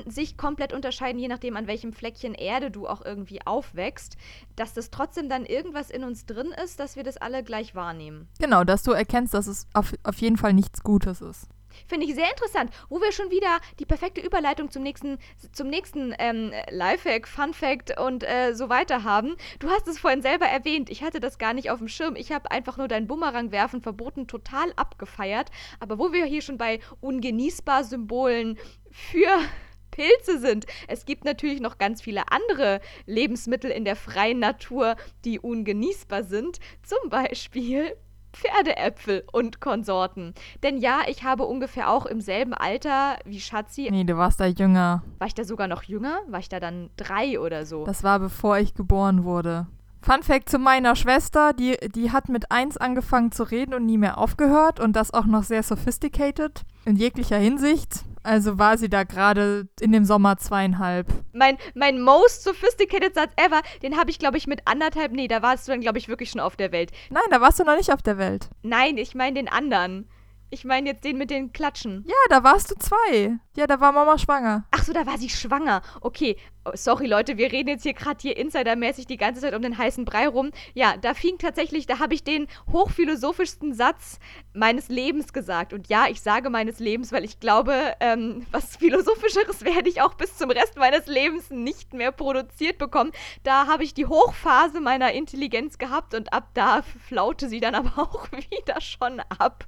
[0.08, 4.18] sich komplett unterscheiden, je nachdem, an welchem Fleckchen Erde du auch irgendwie aufwächst,
[4.56, 8.28] dass das trotzdem dann irgendwas in uns drin ist, dass wir das alle gleich wahrnehmen.
[8.40, 11.48] Genau, dass du erkennst, dass es auf, auf jeden Fall nichts Gutes ist.
[11.88, 15.18] Finde ich sehr interessant, wo wir schon wieder die perfekte Überleitung zum nächsten,
[15.52, 19.36] zum nächsten ähm, Lifehack, Funfact und äh, so weiter haben.
[19.60, 22.16] Du hast es vorhin selber erwähnt, ich hatte das gar nicht auf dem Schirm.
[22.16, 25.52] Ich habe einfach nur dein Bumerang werfen verboten total abgefeiert.
[25.80, 28.58] Aber wo wir hier schon bei ungenießbar Symbolen
[28.90, 29.30] für
[29.92, 30.66] Pilze sind.
[30.88, 36.60] Es gibt natürlich noch ganz viele andere Lebensmittel in der freien Natur, die ungenießbar sind.
[36.82, 37.96] Zum Beispiel
[38.34, 40.34] Pferdeäpfel und Konsorten.
[40.64, 43.90] Denn ja, ich habe ungefähr auch im selben Alter wie Schatzi.
[43.92, 45.04] Nee, du warst da jünger.
[45.20, 46.20] War ich da sogar noch jünger?
[46.28, 47.86] War ich da dann drei oder so?
[47.86, 49.68] Das war bevor ich geboren wurde.
[50.04, 54.00] Fun Fact zu meiner Schwester, die, die hat mit eins angefangen zu reden und nie
[54.00, 58.04] mehr aufgehört und das auch noch sehr sophisticated in jeglicher Hinsicht.
[58.24, 61.08] Also war sie da gerade in dem Sommer zweieinhalb.
[61.34, 65.12] Mein, mein most sophisticated Satz ever, den habe ich, glaube ich, mit anderthalb.
[65.12, 66.92] Nee, da warst du dann, glaube ich, wirklich schon auf der Welt.
[67.10, 68.50] Nein, da warst du noch nicht auf der Welt.
[68.64, 70.08] Nein, ich meine den anderen.
[70.54, 72.04] Ich meine jetzt den mit den Klatschen.
[72.06, 73.38] Ja, da warst du zwei.
[73.56, 74.66] Ja, da war Mama schwanger.
[74.72, 75.82] Ach so, da war sie schwanger.
[76.02, 76.36] Okay.
[76.64, 79.80] Oh, sorry, Leute, wir reden jetzt hier gerade hier insidermäßig die ganze Zeit um den
[79.80, 80.52] heißen Brei rum.
[80.76, 84.20] Ja, da fing tatsächlich, da habe ich den hochphilosophischsten Satz
[84.54, 85.74] meines Lebens gesagt.
[85.74, 90.14] Und ja, ich sage meines Lebens, weil ich glaube, ähm, was Philosophischeres werde ich auch
[90.14, 93.12] bis zum Rest meines Lebens nicht mehr produziert bekommen.
[93.42, 97.98] Da habe ich die Hochphase meiner Intelligenz gehabt und ab da flaute sie dann aber
[97.98, 99.66] auch wieder schon ab.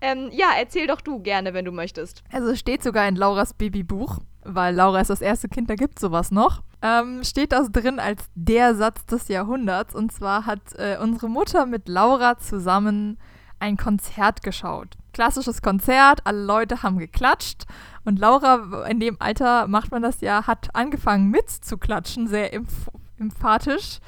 [0.00, 2.22] Ähm, ja, erzähl doch du gerne, wenn du möchtest.
[2.32, 6.30] Also steht sogar in Lauras Babybuch, weil Laura ist das erste Kind, da gibt sowas
[6.30, 6.62] noch.
[6.82, 9.94] Ähm, steht das drin als der Satz des Jahrhunderts.
[9.94, 13.18] Und zwar hat äh, unsere Mutter mit Laura zusammen
[13.60, 14.96] ein Konzert geschaut.
[15.12, 17.64] Klassisches Konzert, alle Leute haben geklatscht
[18.04, 23.98] und Laura, in dem Alter macht man das ja, hat angefangen mitzuklatschen, sehr emph emphatisch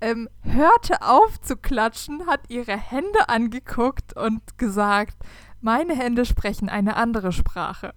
[0.00, 5.16] ähm, hörte auf zu klatschen, hat ihre Hände angeguckt und gesagt,
[5.60, 7.94] meine Hände sprechen eine andere Sprache.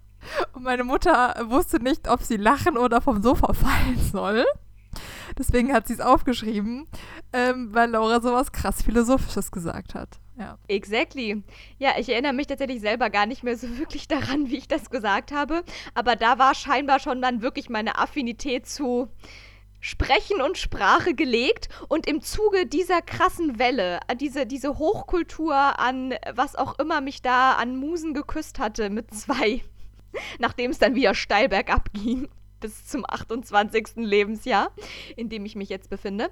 [0.52, 4.44] Und meine Mutter wusste nicht, ob sie lachen oder vom Sofa fallen soll.
[5.36, 6.86] Deswegen hat sie es aufgeschrieben,
[7.32, 10.18] ähm, weil Laura sowas krass Philosophisches gesagt hat.
[10.38, 10.56] Ja.
[10.68, 11.42] Exactly.
[11.78, 14.90] Ja, ich erinnere mich tatsächlich selber gar nicht mehr so wirklich daran, wie ich das
[14.90, 15.64] gesagt habe.
[15.94, 19.08] Aber da war scheinbar schon dann wirklich meine Affinität zu
[19.80, 26.14] Sprechen und Sprache gelegt und im Zuge dieser krassen Welle, äh, diese, diese Hochkultur an
[26.32, 29.62] was auch immer mich da an Musen geküsst hatte mit zwei,
[30.38, 32.28] nachdem es dann wieder steil bergab ging
[32.60, 33.96] bis zum 28.
[33.96, 34.72] Lebensjahr,
[35.16, 36.30] in dem ich mich jetzt befinde,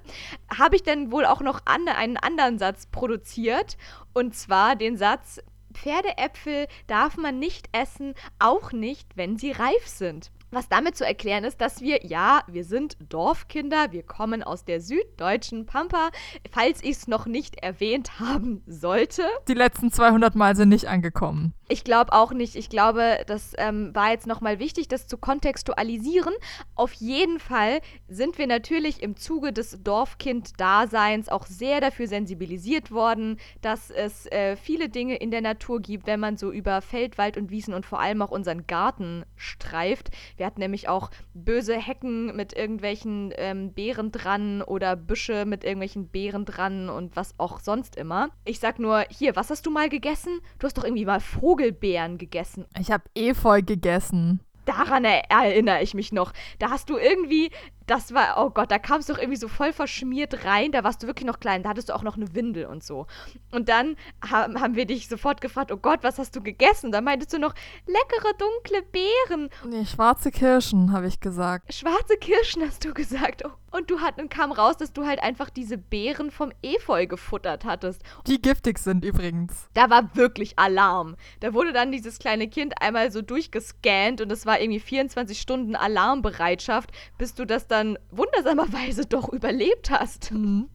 [0.55, 3.77] habe ich dann wohl auch noch an, einen anderen Satz produziert
[4.13, 5.39] und zwar den Satz,
[5.73, 10.31] Pferdeäpfel darf man nicht essen, auch nicht, wenn sie reif sind.
[10.49, 14.79] Was damit zu erklären ist, dass wir, ja, wir sind Dorfkinder, wir kommen aus der
[14.79, 16.09] süddeutschen Pampa,
[16.51, 19.23] falls ich es noch nicht erwähnt haben sollte.
[19.49, 21.53] Die letzten 200 Mal sind nicht angekommen.
[21.69, 22.55] Ich glaube auch nicht.
[22.55, 26.33] Ich glaube, das ähm, war jetzt nochmal wichtig, das zu kontextualisieren.
[26.75, 33.37] Auf jeden Fall sind wir natürlich im Zuge des Dorfkind-Daseins auch sehr dafür sensibilisiert worden,
[33.61, 37.35] dass es äh, viele Dinge in der Natur gibt, wenn man so über Feld, Wald
[37.35, 40.09] und Wiesen und vor allem auch unseren Garten streift.
[40.37, 46.07] Wir hatten nämlich auch böse Hecken mit irgendwelchen ähm, Beeren dran oder Büsche mit irgendwelchen
[46.07, 48.29] Beeren dran und was auch sonst immer.
[48.45, 50.39] Ich sag nur, hier, was hast du mal gegessen?
[50.59, 51.19] Du hast doch irgendwie mal
[51.57, 52.65] Vogelbeeren gegessen.
[52.79, 54.41] Ich habe Efeu gegessen.
[54.65, 56.33] Daran erinnere ich mich noch.
[56.59, 57.49] Da hast du irgendwie
[57.87, 60.71] das war, oh Gott, da kamst du doch irgendwie so voll verschmiert rein.
[60.71, 61.63] Da warst du wirklich noch klein.
[61.63, 63.07] Da hattest du auch noch eine Windel und so.
[63.51, 63.95] Und dann
[64.29, 66.91] haben, haben wir dich sofort gefragt, oh Gott, was hast du gegessen?
[66.91, 67.53] Da meintest du noch,
[67.85, 69.49] leckere dunkle Beeren.
[69.65, 71.73] Nee, schwarze Kirschen, habe ich gesagt.
[71.73, 73.43] Schwarze Kirschen hast du gesagt.
[73.45, 73.51] Oh.
[73.69, 77.63] Und du hat, und kam raus, dass du halt einfach diese Beeren vom Efeu gefuttert
[77.65, 78.01] hattest.
[78.25, 79.67] Die giftig sind übrigens.
[79.73, 81.15] Da war wirklich Alarm.
[81.41, 85.75] Da wurde dann dieses kleine Kind einmal so durchgescannt und es war irgendwie 24 Stunden
[85.75, 90.31] Alarmbereitschaft, bis du das dann dann wundersamerweise doch überlebt hast.
[90.31, 90.69] Mhm.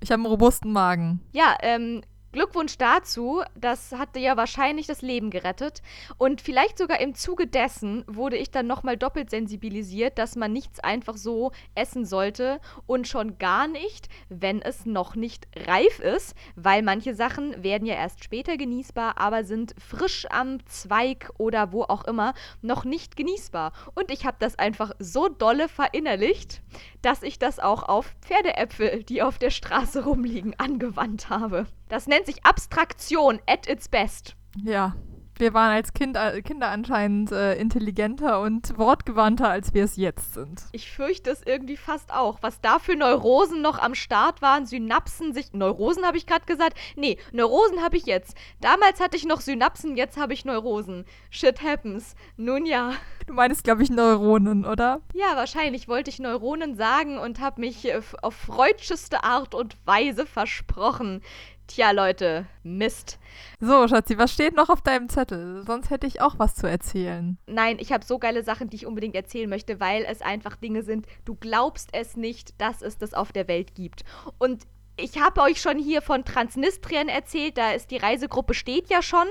[0.00, 1.20] Ich habe einen robusten Magen.
[1.32, 5.80] Ja, ähm, Glückwunsch dazu, das hat dir ja wahrscheinlich das Leben gerettet.
[6.18, 10.78] Und vielleicht sogar im Zuge dessen wurde ich dann nochmal doppelt sensibilisiert, dass man nichts
[10.80, 16.82] einfach so essen sollte und schon gar nicht, wenn es noch nicht reif ist, weil
[16.82, 22.04] manche Sachen werden ja erst später genießbar, aber sind frisch am Zweig oder wo auch
[22.04, 23.72] immer noch nicht genießbar.
[23.94, 26.60] Und ich habe das einfach so dolle verinnerlicht,
[27.02, 31.66] dass ich das auch auf Pferdeäpfel, die auf der Straße rumliegen, angewandt habe.
[31.88, 34.36] Das nennt sich Abstraktion at its best.
[34.62, 34.94] Ja,
[35.40, 40.34] wir waren als kind, äh, Kinder anscheinend äh, intelligenter und wortgewandter, als wir es jetzt
[40.34, 40.62] sind.
[40.72, 42.38] Ich fürchte es irgendwie fast auch.
[42.42, 45.52] Was da für Neurosen noch am Start waren, Synapsen sich.
[45.52, 46.76] Neurosen habe ich gerade gesagt?
[46.96, 48.36] Nee, Neurosen habe ich jetzt.
[48.60, 51.04] Damals hatte ich noch Synapsen, jetzt habe ich Neurosen.
[51.30, 52.14] Shit happens.
[52.36, 52.92] Nun ja.
[53.26, 55.00] Du meinst, glaube ich, Neuronen, oder?
[55.14, 60.26] Ja, wahrscheinlich wollte ich Neuronen sagen und habe mich äh, auf freudscheste Art und Weise
[60.26, 61.22] versprochen.
[61.68, 63.18] Tja, Leute, Mist.
[63.60, 65.62] So, Schatzi, was steht noch auf deinem Zettel?
[65.66, 67.36] Sonst hätte ich auch was zu erzählen.
[67.46, 70.82] Nein, ich habe so geile Sachen, die ich unbedingt erzählen möchte, weil es einfach Dinge
[70.82, 74.02] sind, du glaubst es nicht, dass es das auf der Welt gibt.
[74.38, 79.02] Und ich habe euch schon hier von Transnistrien erzählt, da ist die Reisegruppe steht ja
[79.02, 79.26] schon.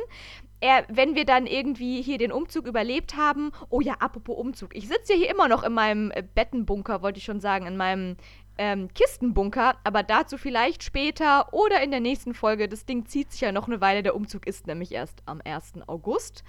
[0.59, 4.87] Er, wenn wir dann irgendwie hier den Umzug überlebt haben, oh ja, apropos Umzug, ich
[4.87, 8.15] sitze ja hier immer noch in meinem Bettenbunker, wollte ich schon sagen, in meinem
[8.57, 12.67] ähm, Kistenbunker, aber dazu vielleicht später oder in der nächsten Folge.
[12.67, 14.03] Das Ding zieht sich ja noch eine Weile.
[14.03, 15.73] Der Umzug ist nämlich erst am 1.
[15.87, 16.43] August.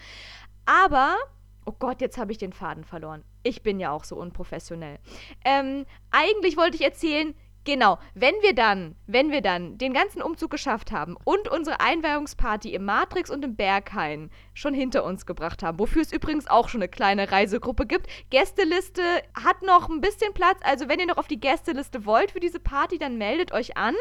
[0.67, 1.17] Aber,
[1.65, 3.25] oh Gott, jetzt habe ich den Faden verloren.
[3.43, 4.99] Ich bin ja auch so unprofessionell.
[5.45, 7.35] Ähm, eigentlich wollte ich erzählen,
[7.69, 12.73] Genau, wenn wir dann, wenn wir dann den ganzen Umzug geschafft haben und unsere Einweihungsparty
[12.73, 16.81] im Matrix und im Berghain schon hinter uns gebracht haben, wofür es übrigens auch schon
[16.81, 18.07] eine kleine Reisegruppe gibt.
[18.31, 19.03] Gästeliste
[19.35, 22.59] hat noch ein bisschen Platz, also wenn ihr noch auf die Gästeliste wollt für diese
[22.59, 23.95] Party, dann meldet euch an.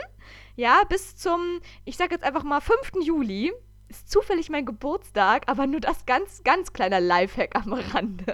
[0.56, 3.04] Ja, bis zum, ich sag jetzt einfach mal 5.
[3.04, 3.52] Juli.
[3.90, 8.34] Ist zufällig mein Geburtstag, aber nur das ganz, ganz kleiner Lifehack am Rande.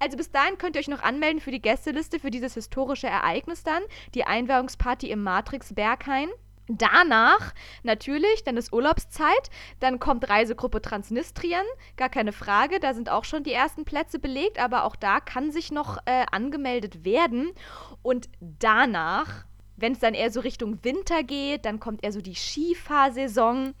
[0.00, 3.62] Also bis dahin könnt ihr euch noch anmelden für die Gästeliste für dieses historische Ereignis
[3.62, 3.82] dann,
[4.14, 6.30] die Einweihungsparty im Matrix Berghain.
[6.72, 11.64] Danach natürlich, dann ist Urlaubszeit, dann kommt Reisegruppe Transnistrien,
[11.96, 15.50] gar keine Frage, da sind auch schon die ersten Plätze belegt, aber auch da kann
[15.50, 17.50] sich noch äh, angemeldet werden.
[18.02, 19.44] Und danach,
[19.76, 23.74] wenn es dann eher so Richtung Winter geht, dann kommt eher so die Skifahrsaison.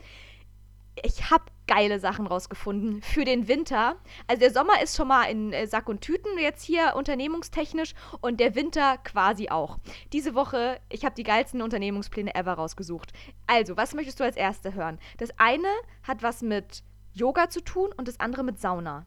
[1.04, 3.94] Ich habe geile Sachen rausgefunden für den Winter.
[4.26, 8.40] Also der Sommer ist schon mal in äh, Sack und Tüten jetzt hier unternehmungstechnisch und
[8.40, 9.78] der Winter quasi auch.
[10.12, 13.12] Diese Woche, ich habe die geilsten Unternehmungspläne ever rausgesucht.
[13.46, 14.98] Also, was möchtest du als erste hören?
[15.18, 15.68] Das eine
[16.02, 19.06] hat was mit Yoga zu tun und das andere mit Sauna.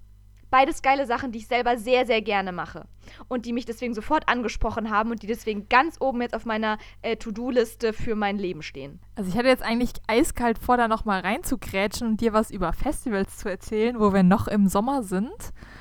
[0.50, 2.88] Beides geile Sachen, die ich selber sehr, sehr gerne mache.
[3.28, 6.78] Und die mich deswegen sofort angesprochen haben und die deswegen ganz oben jetzt auf meiner
[7.02, 9.02] äh, To-Do-Liste für mein Leben stehen.
[9.16, 13.38] Also ich hatte jetzt eigentlich eiskalt vor, da nochmal reinzugrätschen und dir was über Festivals
[13.38, 15.32] zu erzählen, wo wir noch im Sommer sind.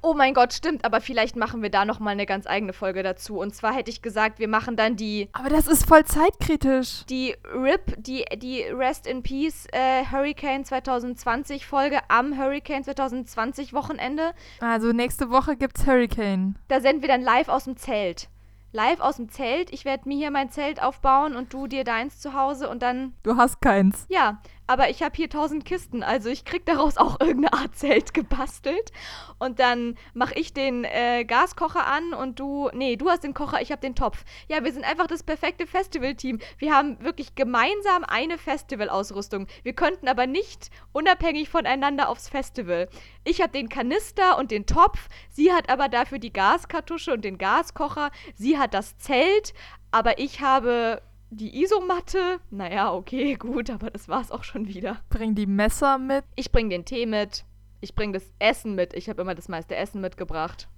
[0.02, 3.38] Oh mein Gott, stimmt, aber vielleicht machen wir da nochmal eine ganz eigene Folge dazu.
[3.38, 5.30] Und zwar hätte ich gesagt, wir machen dann die.
[5.32, 7.04] Aber das ist voll zeitkritisch.
[7.08, 14.32] Die RIP, die, die Rest in Peace äh, Hurricane 2020 Folge am Hurricane 2020 Wochenende.
[14.60, 16.56] Also nächste Woche gibt's Hurricane.
[16.68, 18.28] Da senden wir dann live aus dem Zelt
[18.72, 19.72] live aus dem Zelt.
[19.72, 23.14] Ich werde mir hier mein Zelt aufbauen und du dir deins zu Hause und dann.
[23.22, 24.06] Du hast keins.
[24.08, 24.40] Ja,
[24.72, 28.90] aber ich habe hier tausend Kisten, also ich krieg daraus auch irgendeine Art Zelt gebastelt.
[29.38, 33.60] Und dann mache ich den äh, Gaskocher an und du, nee, du hast den Kocher,
[33.60, 34.24] ich habe den Topf.
[34.48, 36.38] Ja, wir sind einfach das perfekte Festivalteam.
[36.56, 39.46] Wir haben wirklich gemeinsam eine Festivalausrüstung.
[39.62, 42.88] Wir könnten aber nicht unabhängig voneinander aufs Festival.
[43.24, 47.36] Ich habe den Kanister und den Topf, sie hat aber dafür die Gaskartusche und den
[47.36, 49.52] Gaskocher, sie hat das Zelt,
[49.90, 52.40] aber ich habe die Isomatte.
[52.50, 55.00] Naja, okay, gut, aber das war's auch schon wieder.
[55.08, 56.24] Bring die Messer mit.
[56.36, 57.44] Ich bring den Tee mit.
[57.80, 58.94] Ich bring das Essen mit.
[58.94, 60.68] Ich habe immer das meiste Essen mitgebracht.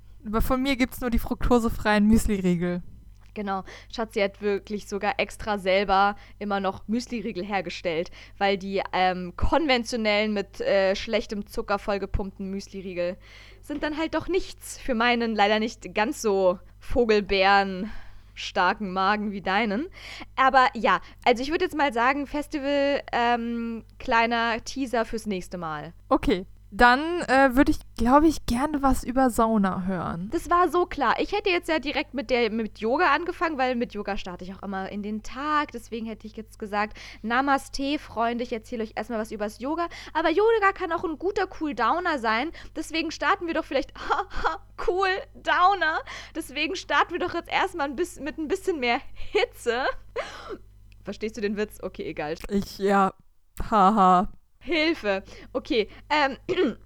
[0.41, 2.83] Von mir gibt es nur die fruktosefreien Müsli-Riegel.
[3.35, 10.33] Genau, Schatzi hat wirklich sogar extra selber immer noch Müsli-Riegel hergestellt, weil die ähm, konventionellen
[10.33, 13.17] mit äh, schlechtem Zucker vollgepumpten Müsli-Riegel
[13.61, 17.91] sind dann halt doch nichts für meinen leider nicht ganz so Vogelbeeren
[18.35, 19.87] starken Magen wie deinen.
[20.37, 25.93] Aber ja, also ich würde jetzt mal sagen, Festival, ähm, kleiner Teaser fürs nächste Mal.
[26.09, 26.47] Okay.
[26.77, 30.29] Dann äh, würde ich, glaube ich, gerne was über Sauna hören.
[30.33, 31.15] Das war so klar.
[31.21, 34.53] Ich hätte jetzt ja direkt mit der mit Yoga angefangen, weil mit Yoga starte ich
[34.53, 35.71] auch immer in den Tag.
[35.71, 39.87] Deswegen hätte ich jetzt gesagt, Namaste, Freunde, ich erzähle euch erstmal was übers Yoga.
[40.15, 42.51] Aber Yoga kann auch ein guter Cool Downer sein.
[42.75, 46.01] Deswegen starten wir doch vielleicht haha, Cool Downer.
[46.35, 49.85] Deswegen starten wir doch jetzt erstmal ein bisschen, mit ein bisschen mehr Hitze.
[51.05, 51.79] Verstehst du den Witz?
[51.81, 52.35] Okay, egal.
[52.49, 53.15] Ich, ja,
[53.71, 54.29] haha.
[54.65, 55.23] Hilfe.
[55.53, 56.37] Okay, ähm,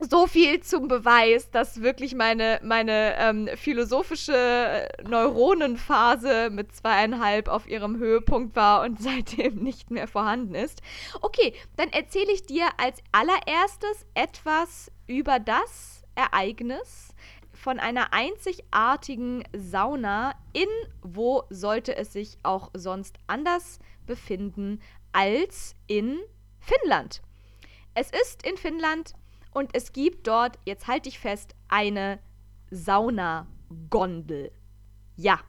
[0.00, 7.98] so viel zum Beweis, dass wirklich meine, meine ähm, philosophische Neuronenphase mit zweieinhalb auf ihrem
[7.98, 10.82] Höhepunkt war und seitdem nicht mehr vorhanden ist.
[11.20, 17.14] Okay, dann erzähle ich dir als allererstes etwas über das Ereignis
[17.52, 20.68] von einer einzigartigen Sauna in
[21.02, 24.80] wo sollte es sich auch sonst anders befinden
[25.12, 26.18] als in
[26.70, 27.22] Finnland.
[27.94, 29.14] Es ist in Finnland
[29.52, 32.20] und es gibt dort, jetzt halte ich fest, eine
[32.70, 34.52] Saunagondel.
[35.16, 35.40] Ja,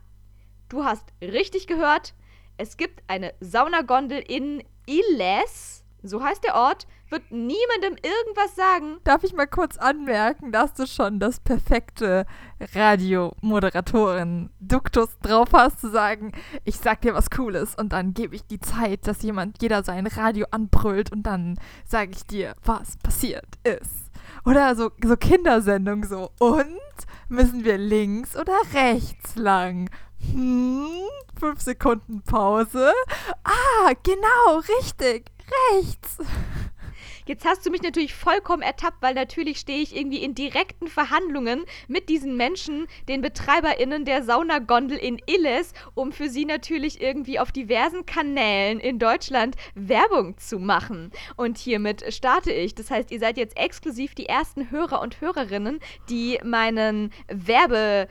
[0.70, 2.14] du hast richtig gehört.
[2.58, 8.98] Es gibt eine Saunagondel in Illes so heißt der Ort, wird niemandem irgendwas sagen.
[9.04, 12.26] Darf ich mal kurz anmerken, dass du schon das perfekte
[12.74, 16.32] Radiomoderatorin-Duktus drauf hast, zu sagen,
[16.64, 20.08] ich sag dir was Cooles und dann gebe ich die Zeit, dass jemand, jeder sein
[20.08, 24.10] Radio anbrüllt und dann sage ich dir, was passiert ist.
[24.46, 26.32] Oder so, so Kindersendung so.
[26.40, 26.80] Und
[27.30, 29.90] müssen wir links oder rechts lang?
[30.32, 30.88] Hm,
[31.40, 32.94] fünf Sekunden Pause.
[33.44, 35.32] Ah, genau, richtig
[35.74, 36.18] rechts.
[37.26, 41.64] Jetzt hast du mich natürlich vollkommen ertappt, weil natürlich stehe ich irgendwie in direkten Verhandlungen
[41.88, 47.52] mit diesen Menschen, den BetreiberInnen der Saunagondel in Illes, um für sie natürlich irgendwie auf
[47.52, 51.12] diversen Kanälen in Deutschland Werbung zu machen.
[51.36, 52.76] Und hiermit starte ich.
[52.76, 55.80] Das heißt, ihr seid jetzt exklusiv die ersten Hörer und Hörerinnen,
[56.10, 58.08] die meinen Werbe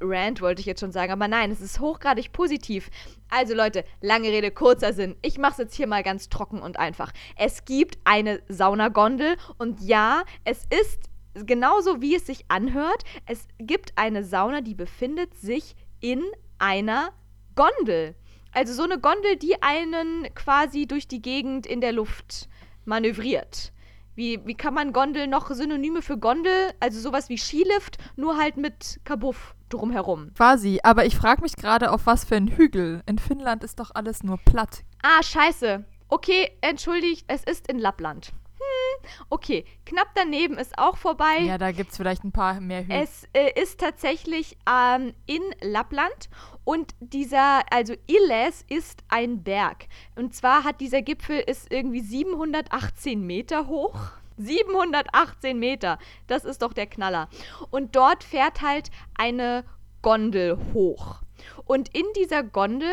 [0.00, 2.90] Rant wollte ich jetzt schon sagen, aber nein, es ist hochgradig positiv.
[3.30, 5.16] Also Leute, lange Rede, kurzer Sinn.
[5.22, 7.12] Ich mache es jetzt hier mal ganz trocken und einfach.
[7.36, 13.04] Es gibt eine Saunagondel und ja, es ist genauso wie es sich anhört.
[13.26, 16.22] Es gibt eine Sauna, die befindet sich in
[16.58, 17.12] einer
[17.54, 18.14] Gondel.
[18.52, 22.48] Also so eine Gondel, die einen quasi durch die Gegend in der Luft
[22.84, 23.72] manövriert.
[24.14, 28.56] Wie, wie kann man Gondel noch Synonyme für Gondel, also sowas wie Skilift, nur halt
[28.56, 30.32] mit Kabuff drumherum.
[30.34, 33.02] Quasi, aber ich frage mich gerade, auf was für ein Hügel.
[33.06, 34.84] In Finnland ist doch alles nur platt.
[35.02, 35.84] Ah, scheiße.
[36.08, 38.32] Okay, entschuldigt, es ist in Lappland.
[38.64, 41.38] Hm, okay, knapp daneben ist auch vorbei.
[41.40, 43.02] Ja, da gibt es vielleicht ein paar mehr Hügel.
[43.02, 46.28] Es äh, ist tatsächlich ähm, in Lappland
[46.64, 49.86] und dieser, also Illes ist ein Berg.
[50.16, 53.96] Und zwar hat dieser Gipfel ist irgendwie 718 Meter hoch.
[54.36, 55.98] 718 Meter.
[56.26, 57.28] Das ist doch der Knaller.
[57.70, 59.64] Und dort fährt halt eine
[60.02, 61.22] Gondel hoch.
[61.64, 62.92] Und in dieser Gondel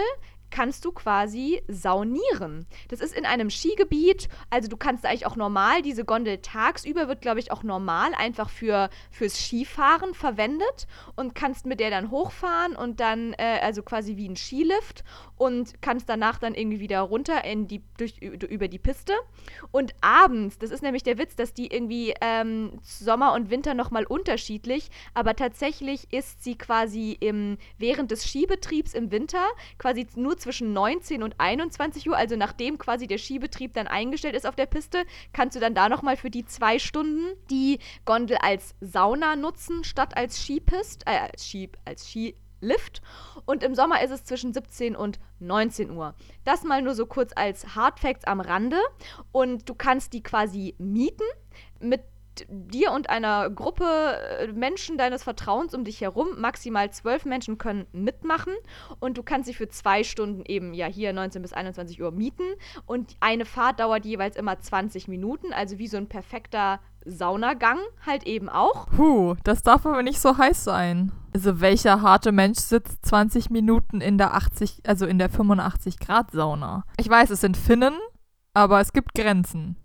[0.52, 2.68] kannst du quasi saunieren.
[2.90, 7.22] Das ist in einem Skigebiet, also du kannst eigentlich auch normal, diese Gondel tagsüber wird,
[7.22, 12.76] glaube ich, auch normal einfach für, fürs Skifahren verwendet und kannst mit der dann hochfahren
[12.76, 15.04] und dann, äh, also quasi wie ein Skilift
[15.42, 19.14] und kannst danach dann irgendwie wieder runter in die, durch, über die Piste.
[19.72, 24.06] Und abends, das ist nämlich der Witz, dass die irgendwie ähm, Sommer und Winter nochmal
[24.06, 29.44] unterschiedlich, aber tatsächlich ist sie quasi im, während des Skibetriebs im Winter
[29.80, 34.46] quasi nur zwischen 19 und 21 Uhr, also nachdem quasi der Skibetrieb dann eingestellt ist
[34.46, 38.76] auf der Piste, kannst du dann da nochmal für die zwei Stunden die Gondel als
[38.80, 43.02] Sauna nutzen, statt als Skipist, äh, als Ski, als Ski Lift.
[43.46, 46.16] Und im Sommer ist es zwischen 17 und 19 Uhr.
[46.46, 48.78] Das mal nur so kurz als Hardfacts am Rande.
[49.32, 51.26] Und du kannst die quasi mieten
[51.80, 52.02] mit
[52.48, 53.86] dir und einer Gruppe
[54.40, 56.40] äh, Menschen deines Vertrauens um dich herum.
[56.40, 58.54] Maximal zwölf Menschen können mitmachen
[59.00, 62.44] und du kannst sie für zwei Stunden eben ja hier 19 bis 21 Uhr mieten.
[62.86, 68.24] Und eine Fahrt dauert jeweils immer 20 Minuten, also wie so ein perfekter Saunagang halt
[68.24, 68.88] eben auch.
[68.90, 71.12] Puh, das darf aber nicht so heiß sein.
[71.34, 76.32] Also welcher harte Mensch sitzt 20 Minuten in der 80, also in der 85 Grad
[76.32, 76.84] Sauna?
[76.98, 77.94] Ich weiß, es sind Finnen,
[78.54, 79.78] aber es gibt Grenzen.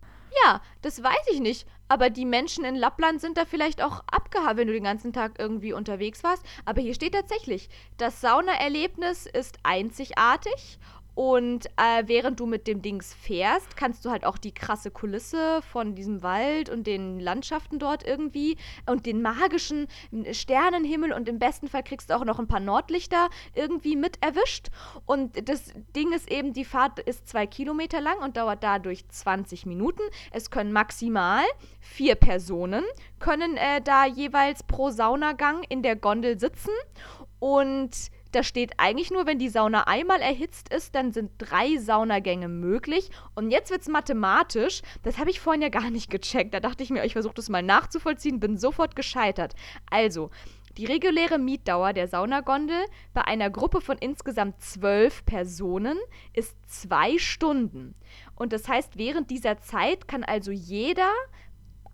[0.45, 1.67] Ja, das weiß ich nicht.
[1.89, 5.39] aber die Menschen in Lappland sind da vielleicht auch abgehauen, wenn du den ganzen Tag
[5.39, 6.45] irgendwie unterwegs warst.
[6.64, 10.79] Aber hier steht tatsächlich, das Saunaerlebnis ist einzigartig
[11.17, 15.62] und äh, während du mit dem Dings fährst, kannst du halt auch die krasse Kulisse
[15.62, 19.87] von diesem Wald und den Landschaften dort irgendwie und den magischen
[20.31, 24.67] Sternenhimmel und im besten Fall kriegst du auch noch ein paar Nordlichter irgendwie mit erwischt.
[25.07, 29.64] Und das Ding ist eben, die Fahrt ist zwei Kilometer lang und dauert dadurch 20
[29.64, 30.03] Minuten.
[30.33, 31.45] Es können maximal
[31.81, 32.85] vier Personen,
[33.21, 36.73] können äh, da jeweils pro Saunagang in der Gondel sitzen
[37.39, 42.49] und da steht eigentlich nur, wenn die Sauna einmal erhitzt ist, dann sind drei Saunagänge
[42.49, 43.11] möglich.
[43.34, 44.82] Und jetzt wird es mathematisch.
[45.03, 46.53] Das habe ich vorhin ja gar nicht gecheckt.
[46.53, 49.55] Da dachte ich mir, ich versuche das mal nachzuvollziehen, bin sofort gescheitert.
[49.91, 50.30] Also,
[50.76, 52.84] die reguläre Mietdauer der Saunagondel
[53.14, 55.97] bei einer Gruppe von insgesamt zwölf Personen
[56.34, 57.95] ist zwei Stunden.
[58.34, 61.11] Und das heißt, während dieser Zeit kann also jeder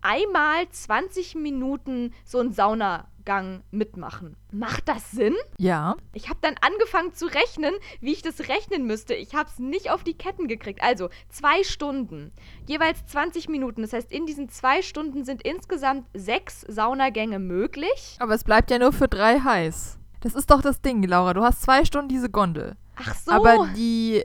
[0.02, 4.36] einmal 20 Minuten so ein Sauna Gang mitmachen.
[4.50, 5.34] Macht das Sinn?
[5.58, 5.96] Ja.
[6.12, 9.14] Ich habe dann angefangen zu rechnen, wie ich das rechnen müsste.
[9.14, 10.82] Ich habe es nicht auf die Ketten gekriegt.
[10.82, 12.32] Also zwei Stunden,
[12.66, 13.82] jeweils 20 Minuten.
[13.82, 18.16] Das heißt, in diesen zwei Stunden sind insgesamt sechs Saunagänge möglich.
[18.18, 19.98] Aber es bleibt ja nur für drei heiß.
[20.20, 21.34] Das ist doch das Ding, Laura.
[21.34, 22.76] Du hast zwei Stunden diese Gondel.
[22.96, 23.32] Ach so.
[23.32, 24.22] Aber die,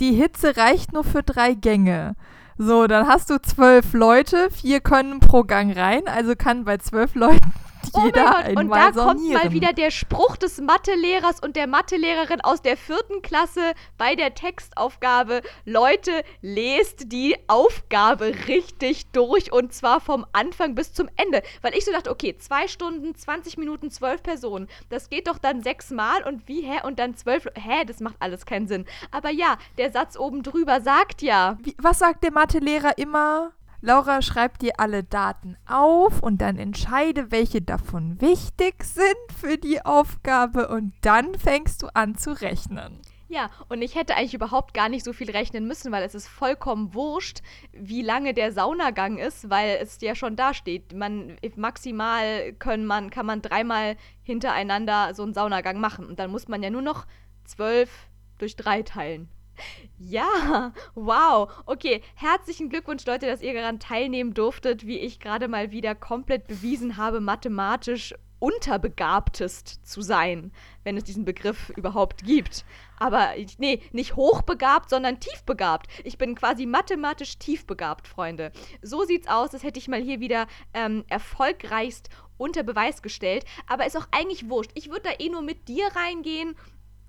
[0.00, 2.14] die Hitze reicht nur für drei Gänge.
[2.56, 7.14] So, dann hast du zwölf Leute, vier können pro Gang rein, also kann bei zwölf
[7.16, 7.52] Leuten
[7.94, 8.64] jeder mein Gott.
[8.64, 13.22] Und da kommt mal wieder der Spruch des Mathelehrers und der Mathelehrerin aus der vierten
[13.22, 15.42] Klasse bei der Textaufgabe.
[15.64, 21.42] Leute, lest die Aufgabe richtig durch und zwar vom Anfang bis zum Ende.
[21.62, 24.68] Weil ich so dachte, okay, zwei Stunden, 20 Minuten, zwölf Personen.
[24.88, 26.80] Das geht doch dann sechsmal und wie, hä?
[26.84, 27.46] Und dann zwölf.
[27.54, 28.84] Hä, das macht alles keinen Sinn.
[29.10, 31.58] Aber ja, der Satz oben drüber sagt ja.
[31.62, 33.52] Wie, was sagt der Mathelehrer immer?
[33.86, 39.04] Laura schreibt dir alle Daten auf und dann entscheide, welche davon wichtig sind
[39.38, 43.02] für die Aufgabe und dann fängst du an zu rechnen.
[43.28, 46.28] Ja, und ich hätte eigentlich überhaupt gar nicht so viel rechnen müssen, weil es ist
[46.28, 50.94] vollkommen wurscht, wie lange der Saunagang ist, weil es ja schon da steht.
[50.94, 56.06] Man maximal können man, kann man dreimal hintereinander so einen Saunagang machen.
[56.06, 57.04] Und dann muss man ja nur noch
[57.44, 57.90] zwölf
[58.38, 59.28] durch drei teilen.
[59.98, 61.50] Ja, wow.
[61.66, 66.46] Okay, herzlichen Glückwunsch, Leute, dass ihr daran teilnehmen durftet, wie ich gerade mal wieder komplett
[66.46, 70.52] bewiesen habe, mathematisch unterbegabtest zu sein,
[70.82, 72.66] wenn es diesen Begriff überhaupt gibt.
[72.98, 75.86] Aber nee, nicht hochbegabt, sondern tiefbegabt.
[76.04, 78.52] Ich bin quasi mathematisch tiefbegabt, Freunde.
[78.82, 83.46] So sieht's aus, das hätte ich mal hier wieder ähm, erfolgreichst unter Beweis gestellt.
[83.66, 84.72] Aber ist auch eigentlich wurscht.
[84.74, 86.54] Ich würde da eh nur mit dir reingehen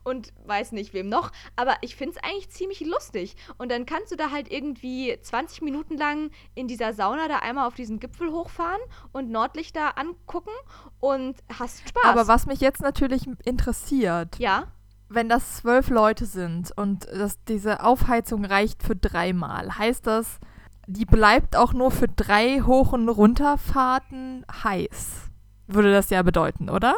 [0.06, 1.32] und weiß nicht wem noch.
[1.56, 3.36] Aber ich finde es eigentlich ziemlich lustig.
[3.58, 7.68] Und dann kannst du da halt irgendwie 20 Minuten lang in dieser Sauna da einmal
[7.68, 8.80] auf diesen Gipfel hochfahren
[9.12, 10.52] und Nordlichter angucken
[11.00, 12.06] und hast Spaß.
[12.06, 14.38] Aber was mich jetzt natürlich interessiert.
[14.40, 14.68] Ja.
[15.10, 20.40] Wenn das zwölf Leute sind und das, diese Aufheizung reicht für dreimal, heißt das,
[20.88, 25.32] die bleibt auch nur für drei Hoch- und Runterfahrten heiß
[25.68, 26.96] würde das ja bedeuten, oder?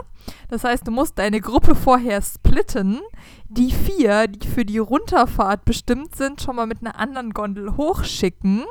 [0.49, 2.99] Das heißt, du musst deine Gruppe vorher splitten,
[3.47, 8.65] die vier, die für die Runterfahrt bestimmt sind, schon mal mit einer anderen Gondel hochschicken,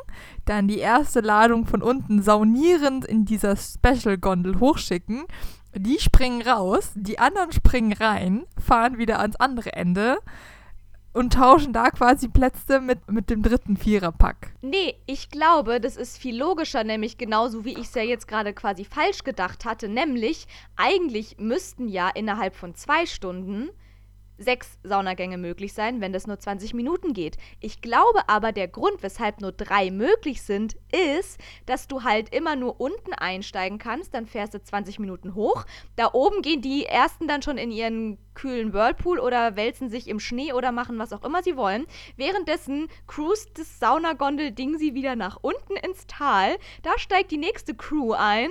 [0.44, 5.24] dann die erste Ladung von unten saunierend in dieser Special-Gondel hochschicken.
[5.74, 10.18] Die springen raus, die anderen springen rein, fahren wieder ans andere Ende
[11.16, 14.52] und tauschen da quasi Plätze mit, mit dem dritten Viererpack.
[14.60, 18.52] Nee, ich glaube, das ist viel logischer, nämlich genauso wie ich es ja jetzt gerade
[18.52, 19.88] quasi falsch gedacht hatte.
[19.88, 20.46] Nämlich,
[20.76, 23.70] eigentlich müssten ja innerhalb von zwei Stunden
[24.38, 27.36] sechs Saunagänge möglich sein, wenn das nur 20 Minuten geht.
[27.60, 32.56] Ich glaube aber, der Grund, weshalb nur drei möglich sind, ist, dass du halt immer
[32.56, 35.64] nur unten einsteigen kannst, dann fährst du 20 Minuten hoch.
[35.96, 40.20] Da oben gehen die ersten dann schon in ihren kühlen Whirlpool oder wälzen sich im
[40.20, 41.86] Schnee oder machen was auch immer sie wollen.
[42.16, 46.56] Währenddessen cruist das Saunagondel-Ding sie wieder nach unten ins Tal.
[46.82, 48.50] Da steigt die nächste Crew ein.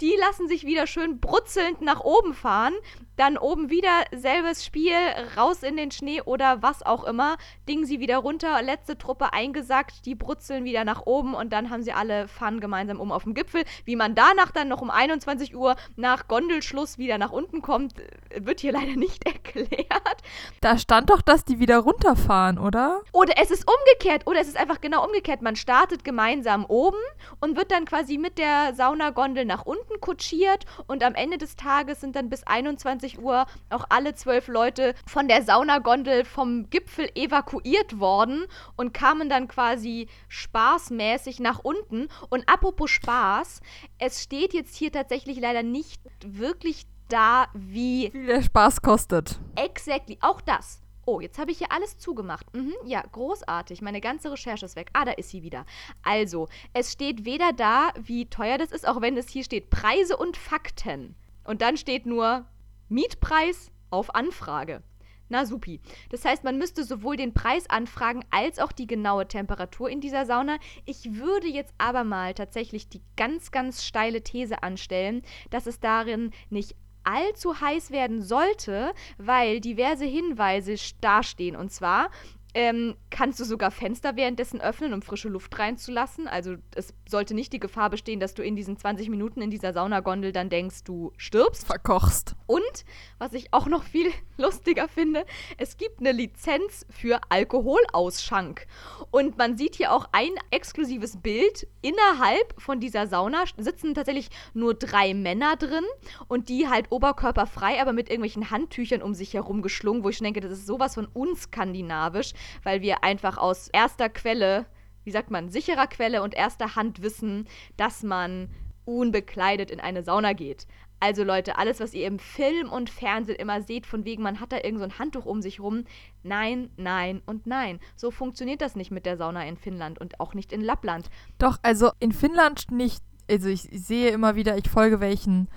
[0.00, 2.74] Die lassen sich wieder schön brutzelnd nach oben fahren.
[3.16, 4.92] Dann oben wieder selbes Spiel,
[5.36, 7.36] raus in den Schnee oder was auch immer.
[7.68, 11.82] Ding sie wieder runter, letzte Truppe eingesackt, die brutzeln wieder nach oben und dann haben
[11.82, 13.64] sie alle fahren gemeinsam um auf dem Gipfel.
[13.84, 17.94] Wie man danach dann noch um 21 Uhr nach Gondelschluss wieder nach unten kommt,
[18.34, 20.22] wird hier leider nicht erklärt.
[20.60, 23.02] Da stand doch, dass die wieder runterfahren, oder?
[23.12, 25.42] Oder es ist umgekehrt, oder es ist einfach genau umgekehrt.
[25.42, 26.98] Man startet gemeinsam oben
[27.40, 32.00] und wird dann quasi mit der Saunagondel nach unten kutschiert und am Ende des Tages
[32.00, 38.00] sind dann bis 21 Uhr auch alle zwölf Leute von der Saunagondel vom Gipfel evakuiert
[38.00, 38.46] worden
[38.76, 42.08] und kamen dann quasi spaßmäßig nach unten.
[42.28, 43.60] Und apropos Spaß,
[43.98, 49.38] es steht jetzt hier tatsächlich leider nicht wirklich da, wie Wie der Spaß kostet.
[49.54, 50.18] Exactly.
[50.20, 50.82] Auch das.
[51.08, 52.52] Oh, jetzt habe ich hier alles zugemacht.
[52.52, 53.80] Mhm, ja, großartig.
[53.80, 54.90] Meine ganze Recherche ist weg.
[54.92, 55.64] Ah, da ist sie wieder.
[56.02, 60.16] Also, es steht weder da, wie teuer das ist, auch wenn es hier steht Preise
[60.16, 61.14] und Fakten.
[61.44, 62.44] Und dann steht nur
[62.88, 64.82] Mietpreis auf Anfrage.
[65.28, 65.80] Na supi.
[66.10, 70.24] Das heißt, man müsste sowohl den Preis anfragen als auch die genaue Temperatur in dieser
[70.24, 70.58] Sauna.
[70.84, 76.30] Ich würde jetzt aber mal tatsächlich die ganz, ganz steile These anstellen, dass es darin
[76.48, 81.56] nicht allzu heiß werden sollte, weil diverse Hinweise dastehen.
[81.56, 82.10] Und zwar
[82.54, 86.26] ähm, kannst du sogar Fenster währenddessen öffnen, um frische Luft reinzulassen.
[86.26, 89.72] Also es sollte nicht die Gefahr bestehen, dass du in diesen 20 Minuten in dieser
[89.72, 91.66] Saunagondel dann denkst, du stirbst.
[91.66, 92.34] Verkochst.
[92.46, 92.84] Und,
[93.18, 95.26] was ich auch noch viel lustiger finde,
[95.58, 98.66] es gibt eine Lizenz für Alkoholausschank.
[99.10, 101.66] Und man sieht hier auch ein exklusives Bild.
[101.82, 105.84] Innerhalb von dieser Sauna sitzen tatsächlich nur drei Männer drin
[106.28, 110.40] und die halt oberkörperfrei, aber mit irgendwelchen Handtüchern um sich herum geschlungen, wo ich denke,
[110.40, 112.32] das ist sowas von unskandinavisch,
[112.62, 114.66] weil wir einfach aus erster Quelle,
[115.04, 118.48] wie sagt man, sicherer Quelle und erster Hand wissen, dass man
[118.84, 120.66] unbekleidet in eine Sauna geht.
[120.98, 124.52] Also Leute, alles, was ihr im Film und Fernsehen immer seht, von wegen, man hat
[124.52, 125.84] da irgend so ein Handtuch um sich rum,
[126.22, 127.80] nein, nein und nein.
[127.96, 131.10] So funktioniert das nicht mit der Sauna in Finnland und auch nicht in Lappland.
[131.38, 133.02] Doch, also in Finnland nicht.
[133.28, 135.48] Also ich, sehe immer wieder, ich folge welchen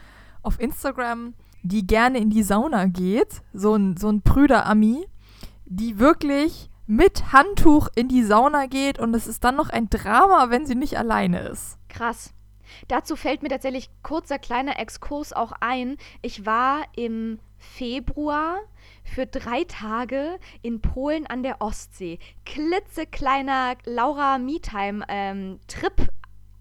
[0.41, 3.41] auf Instagram, die gerne in die Sauna geht.
[3.53, 5.05] So ein, so ein Brüder-Ami,
[5.65, 10.49] die wirklich mit Handtuch in die Sauna geht und es ist dann noch ein Drama,
[10.49, 11.77] wenn sie nicht alleine ist.
[11.87, 12.33] Krass.
[12.87, 15.97] Dazu fällt mir tatsächlich kurzer kleiner Exkurs auch ein.
[16.23, 18.57] Ich war im Februar
[19.03, 22.17] für drei Tage in Polen an der Ostsee.
[22.45, 26.09] Klitzekleiner Laura Me-Time-Trip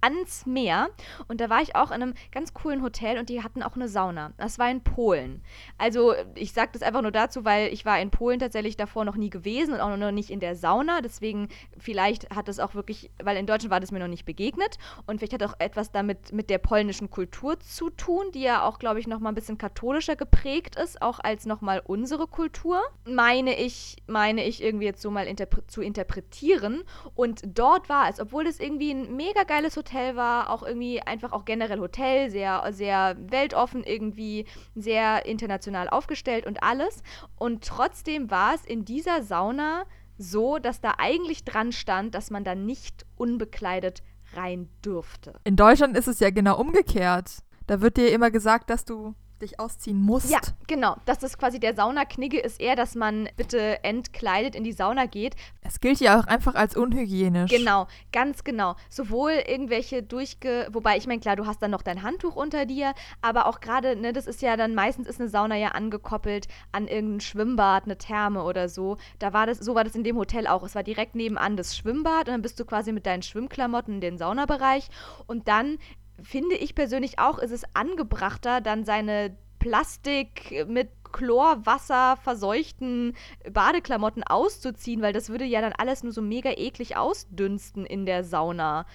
[0.00, 0.90] ans Meer
[1.26, 3.88] und da war ich auch in einem ganz coolen Hotel und die hatten auch eine
[3.88, 4.32] Sauna.
[4.36, 5.42] Das war in Polen.
[5.76, 9.16] Also ich sage das einfach nur dazu, weil ich war in Polen tatsächlich davor noch
[9.16, 11.00] nie gewesen und auch noch nicht in der Sauna.
[11.00, 14.78] Deswegen vielleicht hat das auch wirklich, weil in Deutschland war das mir noch nicht begegnet
[15.06, 18.78] und vielleicht hat auch etwas damit mit der polnischen Kultur zu tun, die ja auch,
[18.78, 22.80] glaube ich, noch mal ein bisschen katholischer geprägt ist, auch als noch mal unsere Kultur.
[23.04, 26.84] Meine ich, meine ich irgendwie jetzt so mal interpre zu interpretieren
[27.14, 31.00] und dort war es, obwohl es irgendwie ein mega geiles Hotel Hotel war, auch irgendwie
[31.00, 37.02] einfach auch generell Hotel, sehr, sehr weltoffen irgendwie, sehr international aufgestellt und alles.
[37.36, 39.84] Und trotzdem war es in dieser Sauna
[40.18, 44.02] so, dass da eigentlich dran stand, dass man da nicht unbekleidet
[44.34, 45.40] rein dürfte.
[45.44, 47.38] In Deutschland ist es ja genau umgekehrt.
[47.66, 50.30] Da wird dir immer gesagt, dass du dich ausziehen musst.
[50.30, 50.96] Ja, genau.
[51.04, 55.34] Das ist quasi der Saunaknigge, ist eher, dass man bitte entkleidet in die Sauna geht.
[55.62, 57.50] Es gilt ja auch einfach als unhygienisch.
[57.50, 58.76] Genau, ganz genau.
[58.88, 60.68] Sowohl irgendwelche durchge...
[60.72, 63.96] Wobei, ich meine, klar, du hast dann noch dein Handtuch unter dir, aber auch gerade,
[63.96, 67.98] ne, das ist ja dann, meistens ist eine Sauna ja angekoppelt an irgendein Schwimmbad, eine
[67.98, 68.96] Therme oder so.
[69.18, 70.62] Da war das, so war das in dem Hotel auch.
[70.62, 74.00] Es war direkt nebenan das Schwimmbad und dann bist du quasi mit deinen Schwimmklamotten in
[74.00, 74.88] den Saunabereich
[75.26, 75.78] und dann
[76.22, 83.16] finde ich persönlich auch, ist es angebrachter, dann seine Plastik mit Chlorwasser verseuchten
[83.50, 88.24] Badeklamotten auszuziehen, weil das würde ja dann alles nur so mega eklig ausdünsten in der
[88.24, 88.86] Sauna.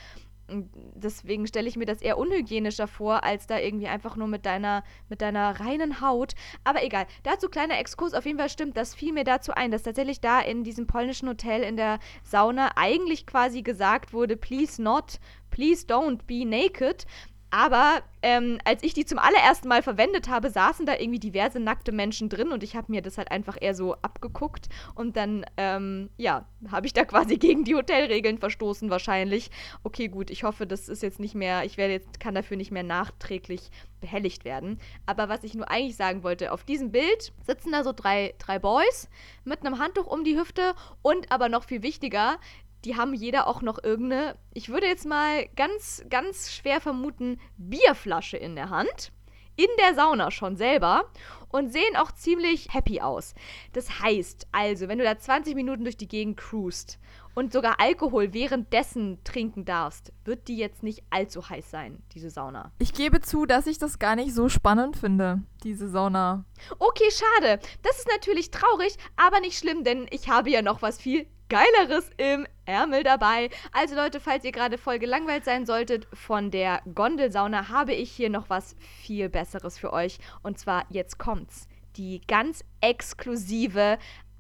[0.49, 4.83] Deswegen stelle ich mir das eher unhygienischer vor, als da irgendwie einfach nur mit deiner,
[5.09, 6.33] mit deiner reinen Haut.
[6.63, 7.07] Aber egal.
[7.23, 8.13] Dazu kleiner Exkurs.
[8.13, 11.29] Auf jeden Fall stimmt, das fiel mir dazu ein, dass tatsächlich da in diesem polnischen
[11.29, 15.19] Hotel in der Sauna eigentlich quasi gesagt wurde, please not,
[15.53, 17.05] please don't be naked.
[17.53, 21.91] Aber ähm, als ich die zum allerersten Mal verwendet habe, saßen da irgendwie diverse nackte
[21.91, 26.09] Menschen drin und ich habe mir das halt einfach eher so abgeguckt und dann, ähm,
[26.17, 29.51] ja, habe ich da quasi gegen die Hotelregeln verstoßen wahrscheinlich.
[29.83, 32.71] Okay, gut, ich hoffe, das ist jetzt nicht mehr, ich werde jetzt, kann dafür nicht
[32.71, 33.69] mehr nachträglich
[34.01, 34.79] behelligt werden.
[35.05, 38.57] Aber was ich nur eigentlich sagen wollte, auf diesem Bild sitzen da so drei, drei
[38.57, 39.09] Boys
[39.43, 40.73] mit einem Handtuch um die Hüfte
[41.03, 42.39] und aber noch viel wichtiger,
[42.85, 48.37] die haben jeder auch noch irgendeine, ich würde jetzt mal ganz, ganz schwer vermuten, Bierflasche
[48.37, 49.11] in der Hand.
[49.55, 51.05] in der Sauna schon selber
[51.49, 53.35] und sehen auch ziemlich happy aus.
[53.73, 56.97] Das heißt also, wenn du da 20 Minuten durch die Gegend cruist
[57.35, 62.71] und sogar Alkohol währenddessen trinken darfst, wird die jetzt nicht allzu heiß sein, diese Sauna.
[62.79, 66.45] Ich gebe zu, dass ich das gar nicht so spannend finde, diese Sauna.
[66.79, 67.59] Okay, schade.
[67.83, 72.09] Das ist natürlich traurig, aber nicht schlimm, denn ich habe ja noch was viel Geileres
[72.17, 73.49] im Ärmel dabei.
[73.71, 78.29] Also Leute, falls ihr gerade voll gelangweilt sein solltet von der Gondelsauna, habe ich hier
[78.29, 80.19] noch was viel Besseres für euch.
[80.41, 81.67] Und zwar, jetzt kommt's.
[81.95, 83.97] Die ganz exklusive,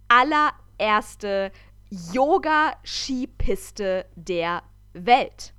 [0.07, 1.51] allererste
[2.11, 5.53] Yoga-Skipiste der Welt.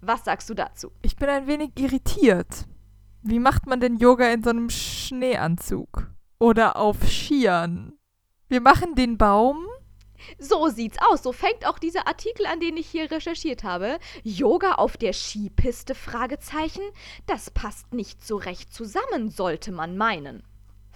[0.00, 0.92] Was sagst du dazu?
[1.02, 2.66] Ich bin ein wenig irritiert.
[3.22, 6.10] Wie macht man denn Yoga in so einem Schneeanzug?
[6.38, 7.94] Oder auf Skiern?
[8.48, 9.66] Wir machen den Baum.
[10.38, 11.22] So sieht's aus.
[11.22, 13.98] So fängt auch dieser Artikel an, den ich hier recherchiert habe.
[14.22, 15.94] Yoga auf der Skipiste?
[15.94, 16.82] Fragezeichen.
[17.26, 20.42] Das passt nicht so recht zusammen, sollte man meinen.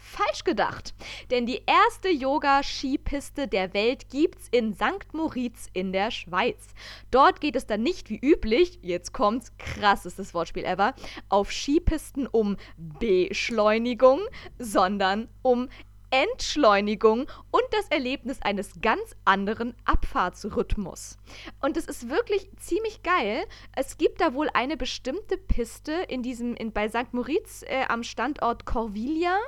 [0.08, 0.94] Falsch gedacht.
[1.30, 5.12] Denn die erste Yoga-Skipiste der Welt gibt's in St.
[5.12, 6.68] Moritz in der Schweiz.
[7.10, 10.94] Dort geht es dann nicht wie üblich, jetzt kommt's, krassestes Wortspiel ever,
[11.28, 14.20] auf Skipisten um Beschleunigung,
[14.58, 15.68] sondern um
[16.11, 21.18] Entschleunigung und das Erlebnis eines ganz anderen Abfahrtsrhythmus.
[21.61, 23.44] Und es ist wirklich ziemlich geil.
[23.76, 27.12] Es gibt da wohl eine bestimmte Piste in diesem, in, bei St.
[27.12, 29.38] Moritz äh, am Standort Corviglia.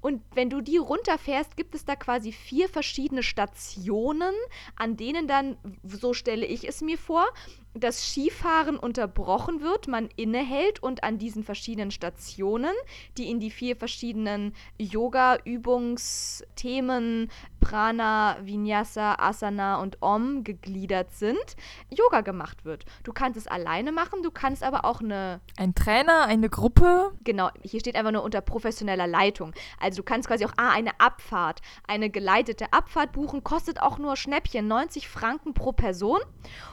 [0.00, 4.34] Und wenn du die runterfährst, gibt es da quasi vier verschiedene Stationen,
[4.76, 7.26] an denen dann, so stelle ich es mir vor,
[7.74, 12.72] das Skifahren unterbrochen wird, man innehält und an diesen verschiedenen Stationen,
[13.18, 17.28] die in die vier verschiedenen Yoga-Übungsthemen
[17.64, 21.56] Prana, Vinyasa, Asana und Om gegliedert sind,
[21.88, 22.84] Yoga gemacht wird.
[23.04, 25.40] Du kannst es alleine machen, du kannst aber auch eine.
[25.56, 27.12] Ein Trainer, eine Gruppe.
[27.24, 29.54] Genau, hier steht einfach nur unter professioneller Leitung.
[29.80, 34.16] Also du kannst quasi auch ah, eine Abfahrt, eine geleitete Abfahrt buchen, kostet auch nur
[34.16, 36.20] Schnäppchen, 90 Franken pro Person.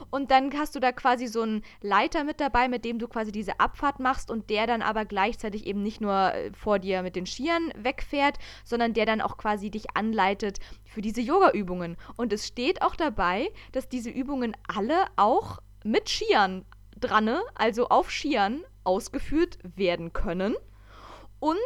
[0.09, 3.31] Und dann hast du da quasi so einen Leiter mit dabei, mit dem du quasi
[3.31, 7.15] diese Abfahrt machst und der dann aber gleichzeitig eben nicht nur äh, vor dir mit
[7.15, 11.97] den Skiern wegfährt, sondern der dann auch quasi dich anleitet für diese Yoga-Übungen.
[12.15, 16.65] Und es steht auch dabei, dass diese Übungen alle auch mit Skiern
[16.99, 20.55] dran, also auf Skiern ausgeführt werden können.
[21.41, 21.57] Und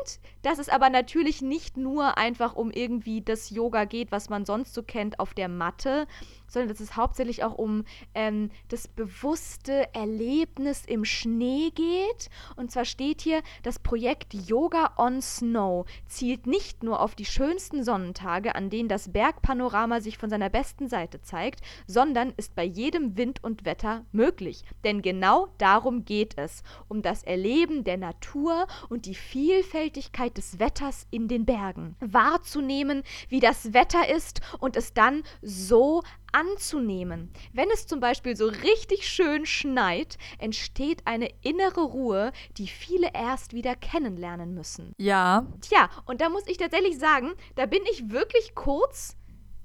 [0.42, 4.74] dass es aber natürlich nicht nur einfach um irgendwie das Yoga geht, was man sonst
[4.74, 6.08] so kennt auf der Matte,
[6.56, 7.84] sondern dass es hauptsächlich auch um
[8.14, 12.30] ähm, das bewusste Erlebnis im Schnee geht.
[12.56, 17.84] Und zwar steht hier, das Projekt Yoga on Snow zielt nicht nur auf die schönsten
[17.84, 23.18] Sonnentage, an denen das Bergpanorama sich von seiner besten Seite zeigt, sondern ist bei jedem
[23.18, 24.64] Wind und Wetter möglich.
[24.86, 31.06] Denn genau darum geht es, um das Erleben der Natur und die Vielfältigkeit des Wetters
[31.12, 31.98] in den Bergen.
[32.00, 36.02] Wahrzunehmen, wie das Wetter ist und es dann so
[36.36, 37.32] anzunehmen.
[37.54, 43.54] Wenn es zum Beispiel so richtig schön schneit, entsteht eine innere Ruhe, die viele erst
[43.54, 44.94] wieder kennenlernen müssen.
[44.98, 45.48] Ja.
[45.62, 49.16] Tja, und da muss ich tatsächlich sagen, da bin ich wirklich kurz,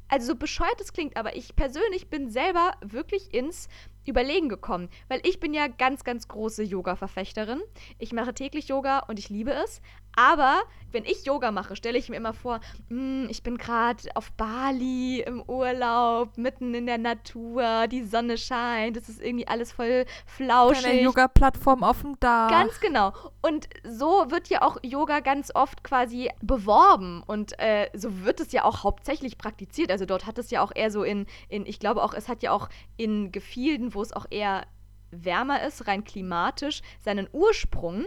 [0.06, 3.68] also so bescheuert es klingt, aber ich persönlich bin selber wirklich ins
[4.06, 7.60] Überlegen gekommen, weil ich bin ja ganz, ganz große Yoga-Verfechterin.
[7.98, 9.82] Ich mache täglich Yoga und ich liebe es.
[10.16, 14.32] Aber wenn ich Yoga mache, stelle ich mir immer vor, mh, ich bin gerade auf
[14.32, 20.04] Bali im Urlaub, mitten in der Natur, die Sonne scheint, es ist irgendwie alles voll
[20.26, 20.86] flauschig.
[20.86, 22.50] Eine Yoga-Plattform auf dem Dach.
[22.50, 23.12] Ganz genau.
[23.40, 28.52] Und so wird ja auch Yoga ganz oft quasi beworben und äh, so wird es
[28.52, 29.90] ja auch hauptsächlich praktiziert.
[29.90, 32.42] Also dort hat es ja auch eher so in, in ich glaube auch, es hat
[32.42, 34.66] ja auch in Gefilden, wo es auch eher
[35.11, 38.06] wärmer ist, rein klimatisch, seinen Ursprung,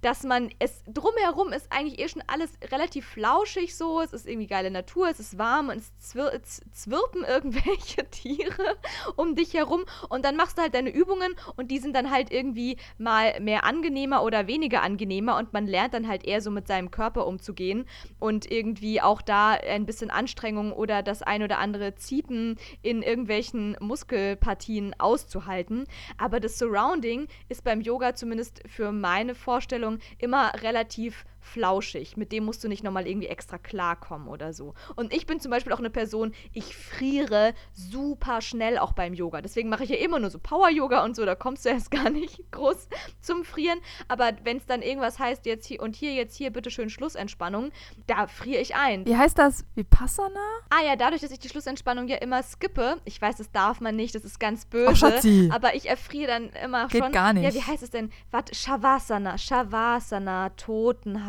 [0.00, 4.46] dass man es drumherum ist eigentlich eh schon alles relativ flauschig so, es ist irgendwie
[4.46, 6.40] geile Natur, es ist warm und es zwir
[6.72, 8.76] zwirpen irgendwelche Tiere
[9.16, 9.84] um dich herum.
[10.08, 13.64] Und dann machst du halt deine Übungen und die sind dann halt irgendwie mal mehr
[13.64, 15.36] angenehmer oder weniger angenehmer.
[15.38, 17.86] Und man lernt dann halt eher so mit seinem Körper umzugehen
[18.18, 23.76] und irgendwie auch da ein bisschen Anstrengung oder das ein oder andere Ziepen in irgendwelchen
[23.80, 25.86] Muskelpartien auszuhalten,
[26.18, 32.16] aber das Surrounding ist beim Yoga zumindest für meine Vorstellung immer relativ flauschig.
[32.16, 34.74] Mit dem musst du nicht nochmal irgendwie extra klarkommen oder so.
[34.96, 39.42] Und ich bin zum Beispiel auch eine Person, ich friere super schnell auch beim Yoga.
[39.42, 42.10] Deswegen mache ich ja immer nur so Power-Yoga und so, da kommst du erst gar
[42.10, 42.88] nicht groß
[43.20, 43.78] zum Frieren.
[44.08, 47.70] Aber wenn es dann irgendwas heißt, jetzt hier und hier, jetzt hier, bitteschön Schlussentspannung,
[48.06, 49.04] da friere ich ein.
[49.06, 49.64] Wie heißt das?
[49.74, 50.40] Vipassana?
[50.70, 53.96] Ah ja, dadurch, dass ich die Schlussentspannung ja immer skippe, ich weiß, das darf man
[53.96, 55.50] nicht, das ist ganz böse, Oh, Schatzi.
[55.52, 57.12] aber ich erfriere dann immer Geht schon.
[57.12, 57.44] gar nicht.
[57.44, 58.10] Ja, wie heißt es denn?
[58.30, 58.44] Was?
[58.52, 60.50] Shavasana, Shavasana,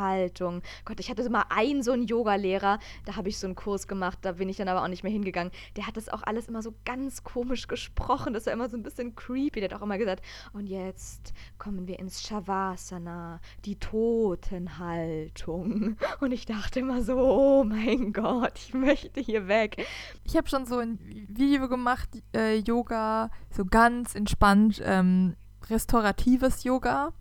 [0.06, 0.62] Totenhaltung.
[0.86, 4.20] Gott, ich hatte mal einen so einen Yogalehrer, da habe ich so einen Kurs gemacht,
[4.22, 5.52] da bin ich dann aber auch nicht mehr hingegangen.
[5.76, 8.84] Der hat das auch alles immer so ganz komisch gesprochen, das war immer so ein
[8.84, 9.60] bisschen creepy.
[9.60, 15.98] Der hat auch immer gesagt, und jetzt kommen wir ins Shavasana, die Totenhaltung.
[16.20, 19.86] Und ich dachte immer so, oh mein Gott, ich möchte hier weg.
[20.24, 25.36] Ich habe schon so ein Video gemacht, äh, Yoga, so ganz entspannt, ähm,
[25.70, 27.14] restauratives Yoga.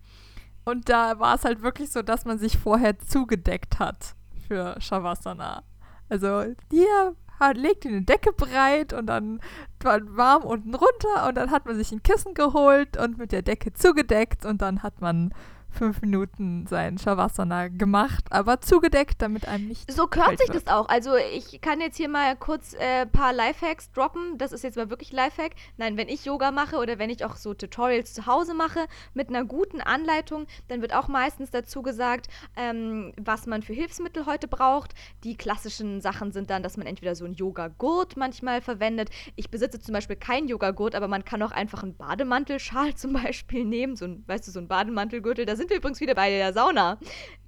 [0.65, 4.15] Und da war es halt wirklich so, dass man sich vorher zugedeckt hat
[4.47, 5.63] für Shavasana.
[6.09, 7.15] Also hier
[7.53, 9.39] legt eine Decke breit und dann
[9.81, 13.41] war warm unten runter und dann hat man sich ein Kissen geholt und mit der
[13.41, 15.33] Decke zugedeckt und dann hat man
[15.75, 20.87] fünf Minuten sein Shavasana gemacht, aber zugedeckt, damit einem nicht So kalt sich das auch.
[20.89, 24.37] Also ich kann jetzt hier mal kurz ein äh, paar Lifehacks droppen.
[24.37, 25.51] Das ist jetzt mal wirklich Lifehack.
[25.77, 29.29] Nein, wenn ich Yoga mache oder wenn ich auch so Tutorials zu Hause mache mit
[29.29, 34.47] einer guten Anleitung, dann wird auch meistens dazu gesagt, ähm, was man für Hilfsmittel heute
[34.47, 34.93] braucht.
[35.23, 39.09] Die klassischen Sachen sind dann, dass man entweder so einen Yoga-Gurt manchmal verwendet.
[39.35, 43.65] Ich besitze zum Beispiel keinen Yoga-Gurt, aber man kann auch einfach einen Bademantelschal zum Beispiel
[43.65, 43.95] nehmen.
[43.95, 45.45] So ein, weißt du, so ein Bademantelgürtel.
[45.45, 46.97] Da sind wir übrigens wieder bei der Sauna.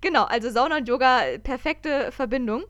[0.01, 2.63] Genau, also Sauna und Yoga, perfekte Verbindung.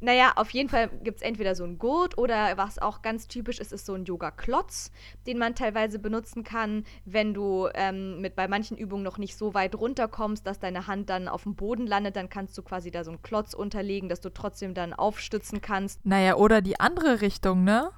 [0.00, 3.58] Naja, auf jeden Fall gibt es entweder so einen Gurt oder was auch ganz typisch
[3.58, 4.90] ist, ist so ein Yoga-Klotz,
[5.26, 9.54] den man teilweise benutzen kann, wenn du ähm, mit bei manchen Übungen noch nicht so
[9.54, 13.04] weit runterkommst, dass deine Hand dann auf dem Boden landet, dann kannst du quasi da
[13.04, 16.04] so einen Klotz unterlegen, dass du trotzdem dann aufstützen kannst.
[16.04, 17.90] Naja, oder die andere Richtung, ne?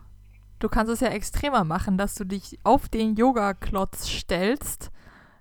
[0.59, 4.91] Du kannst es ja extremer machen, dass du dich auf den Yoga-Klotz stellst,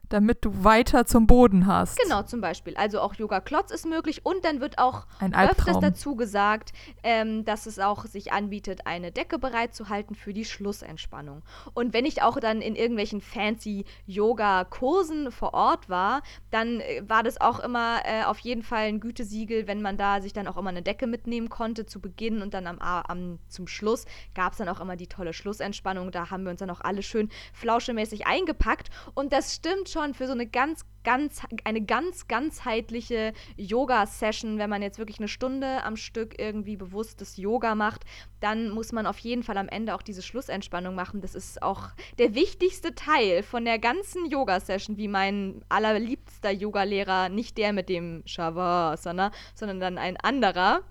[0.10, 1.98] damit du weiter zum Boden hast.
[1.98, 2.76] Genau, zum Beispiel.
[2.76, 7.80] Also auch Yoga-Klotz ist möglich und dann wird auch öfters dazu gesagt, ähm, dass es
[7.80, 11.44] auch sich anbietet, eine Decke bereitzuhalten für die Schlussentspannung.
[11.74, 17.24] Und wenn ich auch dann in irgendwelchen fancy Yoga-Kursen vor Ort war, dann äh, war
[17.24, 20.58] das auch immer äh, auf jeden Fall ein Gütesiegel, wenn man da sich dann auch
[20.58, 24.58] immer eine Decke mitnehmen konnte zu Beginn und dann am, am zum Schluss gab es
[24.58, 26.12] dann auch immer die tolle Schlussentspannung.
[26.12, 28.90] Da haben wir uns dann auch alle schön flauschemäßig eingepackt.
[29.14, 34.82] Und das stimmt schon für so eine ganz ganz, eine ganz ganzheitliche Yoga-Session, wenn man
[34.82, 38.04] jetzt wirklich eine Stunde am Stück irgendwie bewusstes Yoga macht,
[38.42, 41.22] dann muss man auf jeden Fall am Ende auch diese Schlussentspannung machen.
[41.22, 47.58] Das ist auch der wichtigste Teil von der ganzen Yoga-Session, wie mein allerliebster Yoga-Lehrer, nicht
[47.58, 50.82] der mit dem Shavasana, sondern dann ein anderer.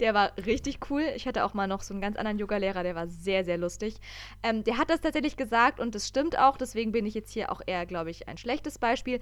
[0.00, 1.02] Der war richtig cool.
[1.14, 3.96] Ich hatte auch mal noch so einen ganz anderen Yoga-Lehrer, der war sehr, sehr lustig.
[4.42, 7.50] Ähm, der hat das tatsächlich gesagt und das stimmt auch, deswegen bin ich jetzt hier
[7.50, 9.20] auch eher, glaube ich, ein schlechtes Beispiel.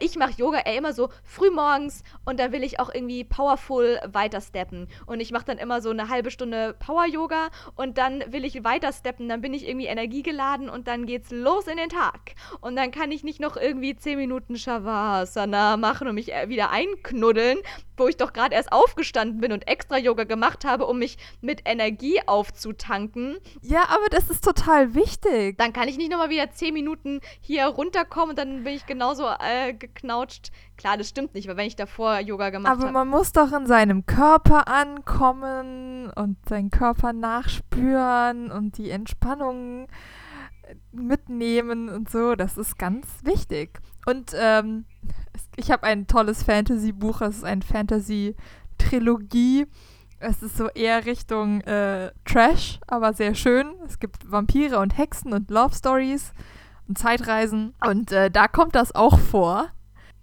[0.00, 3.98] Ich mache Yoga eher immer so früh morgens und da will ich auch irgendwie powerful
[4.12, 4.88] weiter steppen.
[5.06, 8.92] Und ich mache dann immer so eine halbe Stunde Power-Yoga und dann will ich weiter
[8.92, 9.28] steppen.
[9.28, 12.34] Dann bin ich irgendwie energiegeladen und dann geht's los in den Tag.
[12.60, 16.70] Und dann kann ich nicht noch irgendwie 10 Minuten Shavasana machen und mich äh, wieder
[16.70, 17.58] einknuddeln,
[17.96, 21.62] wo ich doch gerade erst aufgestanden bin und extra Yoga gemacht habe, um mich mit
[21.64, 23.38] Energie aufzutanken.
[23.62, 25.58] Ja, aber das ist total wichtig.
[25.58, 29.26] Dann kann ich nicht nochmal wieder 10 Minuten hier runterkommen und dann bin ich genauso
[29.26, 30.50] äh, geknautscht.
[30.76, 32.92] Klar, das stimmt nicht, weil wenn ich davor Yoga gemacht Aber habe.
[32.92, 39.88] man muss doch in seinem Körper ankommen und seinen Körper nachspüren und die Entspannung
[40.62, 42.34] äh, mitnehmen und so.
[42.34, 43.80] Das ist ganz wichtig.
[44.06, 44.84] Und ähm,
[45.56, 47.20] ich habe ein tolles Fantasy-Buch.
[47.20, 49.66] Es ist ein Fantasy-Trilogie.
[50.20, 53.74] Es ist so eher Richtung äh, Trash, aber sehr schön.
[53.86, 56.32] Es gibt Vampire und Hexen und Love Stories
[56.96, 57.74] Zeitreisen.
[57.84, 59.68] Und äh, da kommt das auch vor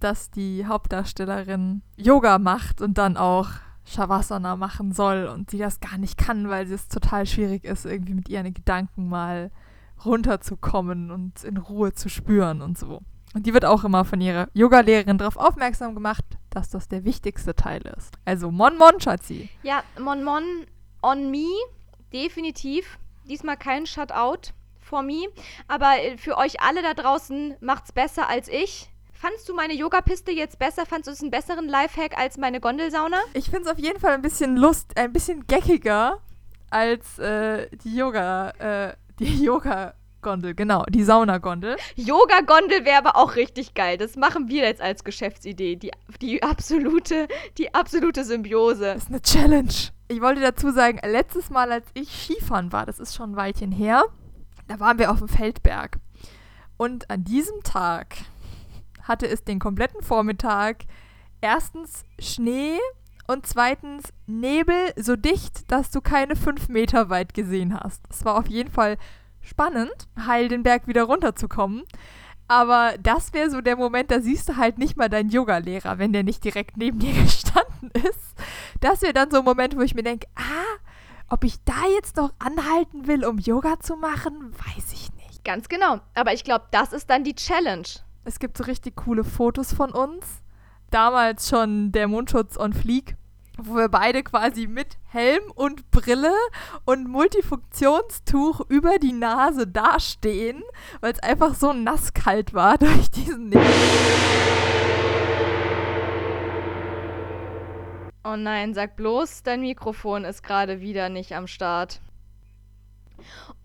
[0.00, 3.48] dass die Hauptdarstellerin Yoga macht und dann auch
[3.84, 8.14] Shavasana machen soll und sie das gar nicht kann, weil es total schwierig ist, irgendwie
[8.14, 9.50] mit ihren Gedanken mal
[10.04, 13.00] runterzukommen und in Ruhe zu spüren und so.
[13.34, 17.54] Und die wird auch immer von ihrer Yogalehrerin darauf aufmerksam gemacht, dass das der wichtigste
[17.54, 18.14] Teil ist.
[18.24, 19.48] Also Mon Mon, Schatzi.
[19.62, 20.42] Ja, Mon Mon
[21.02, 21.46] on me,
[22.12, 22.98] definitiv.
[23.28, 24.52] Diesmal kein Shutout
[24.86, 25.26] for me.
[25.68, 28.90] Aber äh, für euch alle da draußen macht's besser als ich.
[29.12, 30.86] Fandst du meine Yogapiste jetzt besser?
[30.86, 33.16] Fandst du es einen besseren Lifehack als meine Gondelsauna?
[33.32, 36.20] Ich finde es auf jeden Fall ein bisschen lust, ein bisschen geckiger
[36.70, 39.94] als äh, die Yoga, äh, die Yoga
[40.26, 41.76] Gondel, genau, die Saunagondel.
[41.94, 43.96] Yoga-Gondel wäre aber auch richtig geil.
[43.96, 45.76] Das machen wir jetzt als Geschäftsidee.
[45.76, 47.28] Die, die, absolute,
[47.58, 48.86] die absolute Symbiose.
[48.86, 49.72] Das ist eine Challenge.
[50.08, 53.70] Ich wollte dazu sagen, letztes Mal, als ich Skifahren war, das ist schon ein Weilchen
[53.70, 54.04] her,
[54.68, 55.98] da waren wir auf dem Feldberg.
[56.76, 58.16] Und an diesem Tag
[59.02, 60.84] hatte es den kompletten Vormittag
[61.40, 62.78] erstens Schnee
[63.26, 68.02] und zweitens Nebel so dicht, dass du keine fünf Meter weit gesehen hast.
[68.10, 68.96] Es war auf jeden Fall
[69.40, 71.84] spannend, heil den Berg wieder runterzukommen.
[72.48, 76.12] Aber das wäre so der Moment, da siehst du halt nicht mal deinen Yogalehrer, wenn
[76.12, 78.36] der nicht direkt neben dir gestanden ist.
[78.80, 80.78] Das wäre dann so ein Moment, wo ich mir denke, ah,
[81.28, 85.44] ob ich da jetzt noch anhalten will, um Yoga zu machen, weiß ich nicht.
[85.44, 86.00] Ganz genau.
[86.14, 87.86] Aber ich glaube, das ist dann die Challenge.
[88.24, 90.24] Es gibt so richtig coole Fotos von uns.
[90.90, 93.16] Damals schon der Mundschutz on Fleek
[93.58, 96.34] wo wir beide quasi mit Helm und Brille
[96.84, 100.62] und Multifunktionstuch über die Nase dastehen,
[101.00, 103.64] weil es einfach so nasskalt war durch diesen Nebel.
[108.28, 112.00] Oh nein, sag bloß, dein Mikrofon ist gerade wieder nicht am Start.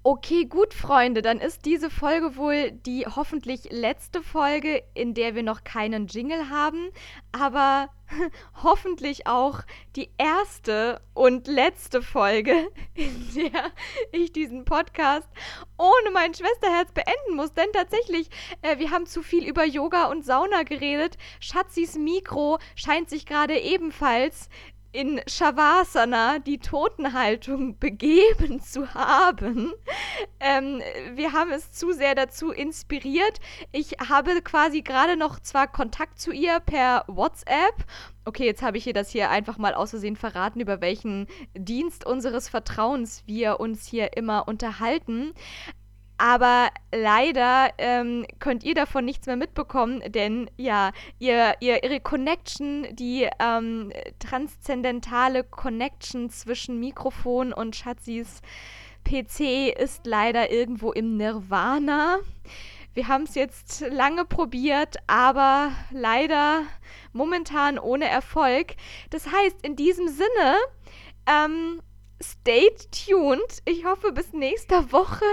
[0.04, 5.44] Okay, gut, Freunde, dann ist diese Folge wohl die hoffentlich letzte Folge, in der wir
[5.44, 6.90] noch keinen Jingle haben,
[7.32, 7.90] aber
[8.64, 9.62] hoffentlich auch
[9.96, 13.72] die erste und letzte Folge, in der
[14.12, 15.30] ich diesen Podcast
[15.78, 17.54] ohne mein Schwesterherz beenden muss.
[17.54, 18.30] Denn tatsächlich,
[18.64, 21.18] äh, wir haben zu viel über Yoga und Sauna geredet.
[21.40, 24.50] Schatzis Mikro scheint sich gerade ebenfalls
[24.92, 29.74] in Shavasana, die Totenhaltung, begeben zu haben.
[30.40, 30.82] Ähm,
[31.14, 33.40] wir haben es zu sehr dazu inspiriert.
[33.72, 37.86] Ich habe quasi gerade noch zwar Kontakt zu ihr per WhatsApp.
[38.26, 42.06] Okay, jetzt habe ich ihr das hier einfach mal aus Versehen verraten, über welchen Dienst
[42.06, 45.34] unseres Vertrauens wir uns hier immer unterhalten.
[46.22, 52.86] Aber leider ähm, könnt ihr davon nichts mehr mitbekommen, denn ja, ihr, ihr, ihre Connection,
[52.92, 58.42] die ähm, transzendentale Connection zwischen Mikrofon und Schatzis
[59.04, 62.20] PC ist leider irgendwo im Nirvana.
[62.94, 66.66] Wir haben es jetzt lange probiert, aber leider
[67.14, 68.76] momentan ohne Erfolg.
[69.10, 70.56] Das heißt, in diesem Sinne,
[71.26, 71.82] ähm,
[72.22, 73.64] stay tuned.
[73.66, 75.26] Ich hoffe, bis nächste Woche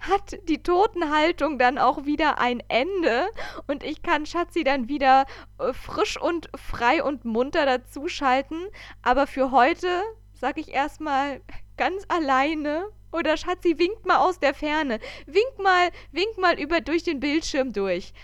[0.00, 3.28] hat die Totenhaltung dann auch wieder ein Ende
[3.66, 5.26] und ich kann Schatzi dann wieder
[5.58, 8.68] äh, frisch und frei und munter dazuschalten.
[9.02, 10.02] Aber für heute
[10.32, 11.40] sage ich erstmal
[11.76, 12.84] ganz alleine.
[13.12, 14.98] Oder Schatzi, winkt mal aus der Ferne.
[15.26, 18.14] Wink mal, wink mal über durch den Bildschirm durch.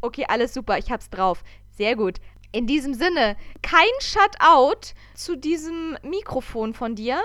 [0.00, 1.44] Okay, alles super, ich hab's drauf.
[1.70, 2.18] Sehr gut.
[2.54, 7.20] In diesem Sinne, kein Shutout zu diesem Mikrofon von dir.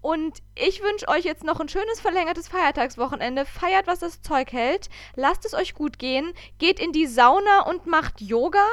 [0.00, 3.44] Und ich wünsche euch jetzt noch ein schönes verlängertes Feiertagswochenende.
[3.44, 4.88] Feiert, was das Zeug hält.
[5.16, 6.32] Lasst es euch gut gehen.
[6.58, 8.68] Geht in die Sauna und macht Yoga.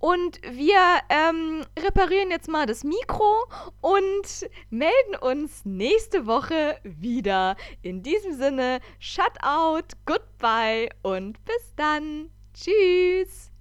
[0.00, 3.44] Und wir ähm, reparieren jetzt mal das Mikro
[3.80, 7.54] und melden uns nächste Woche wieder.
[7.80, 12.32] In diesem Sinne, Shutout, goodbye und bis dann.
[12.54, 13.53] Tschüss.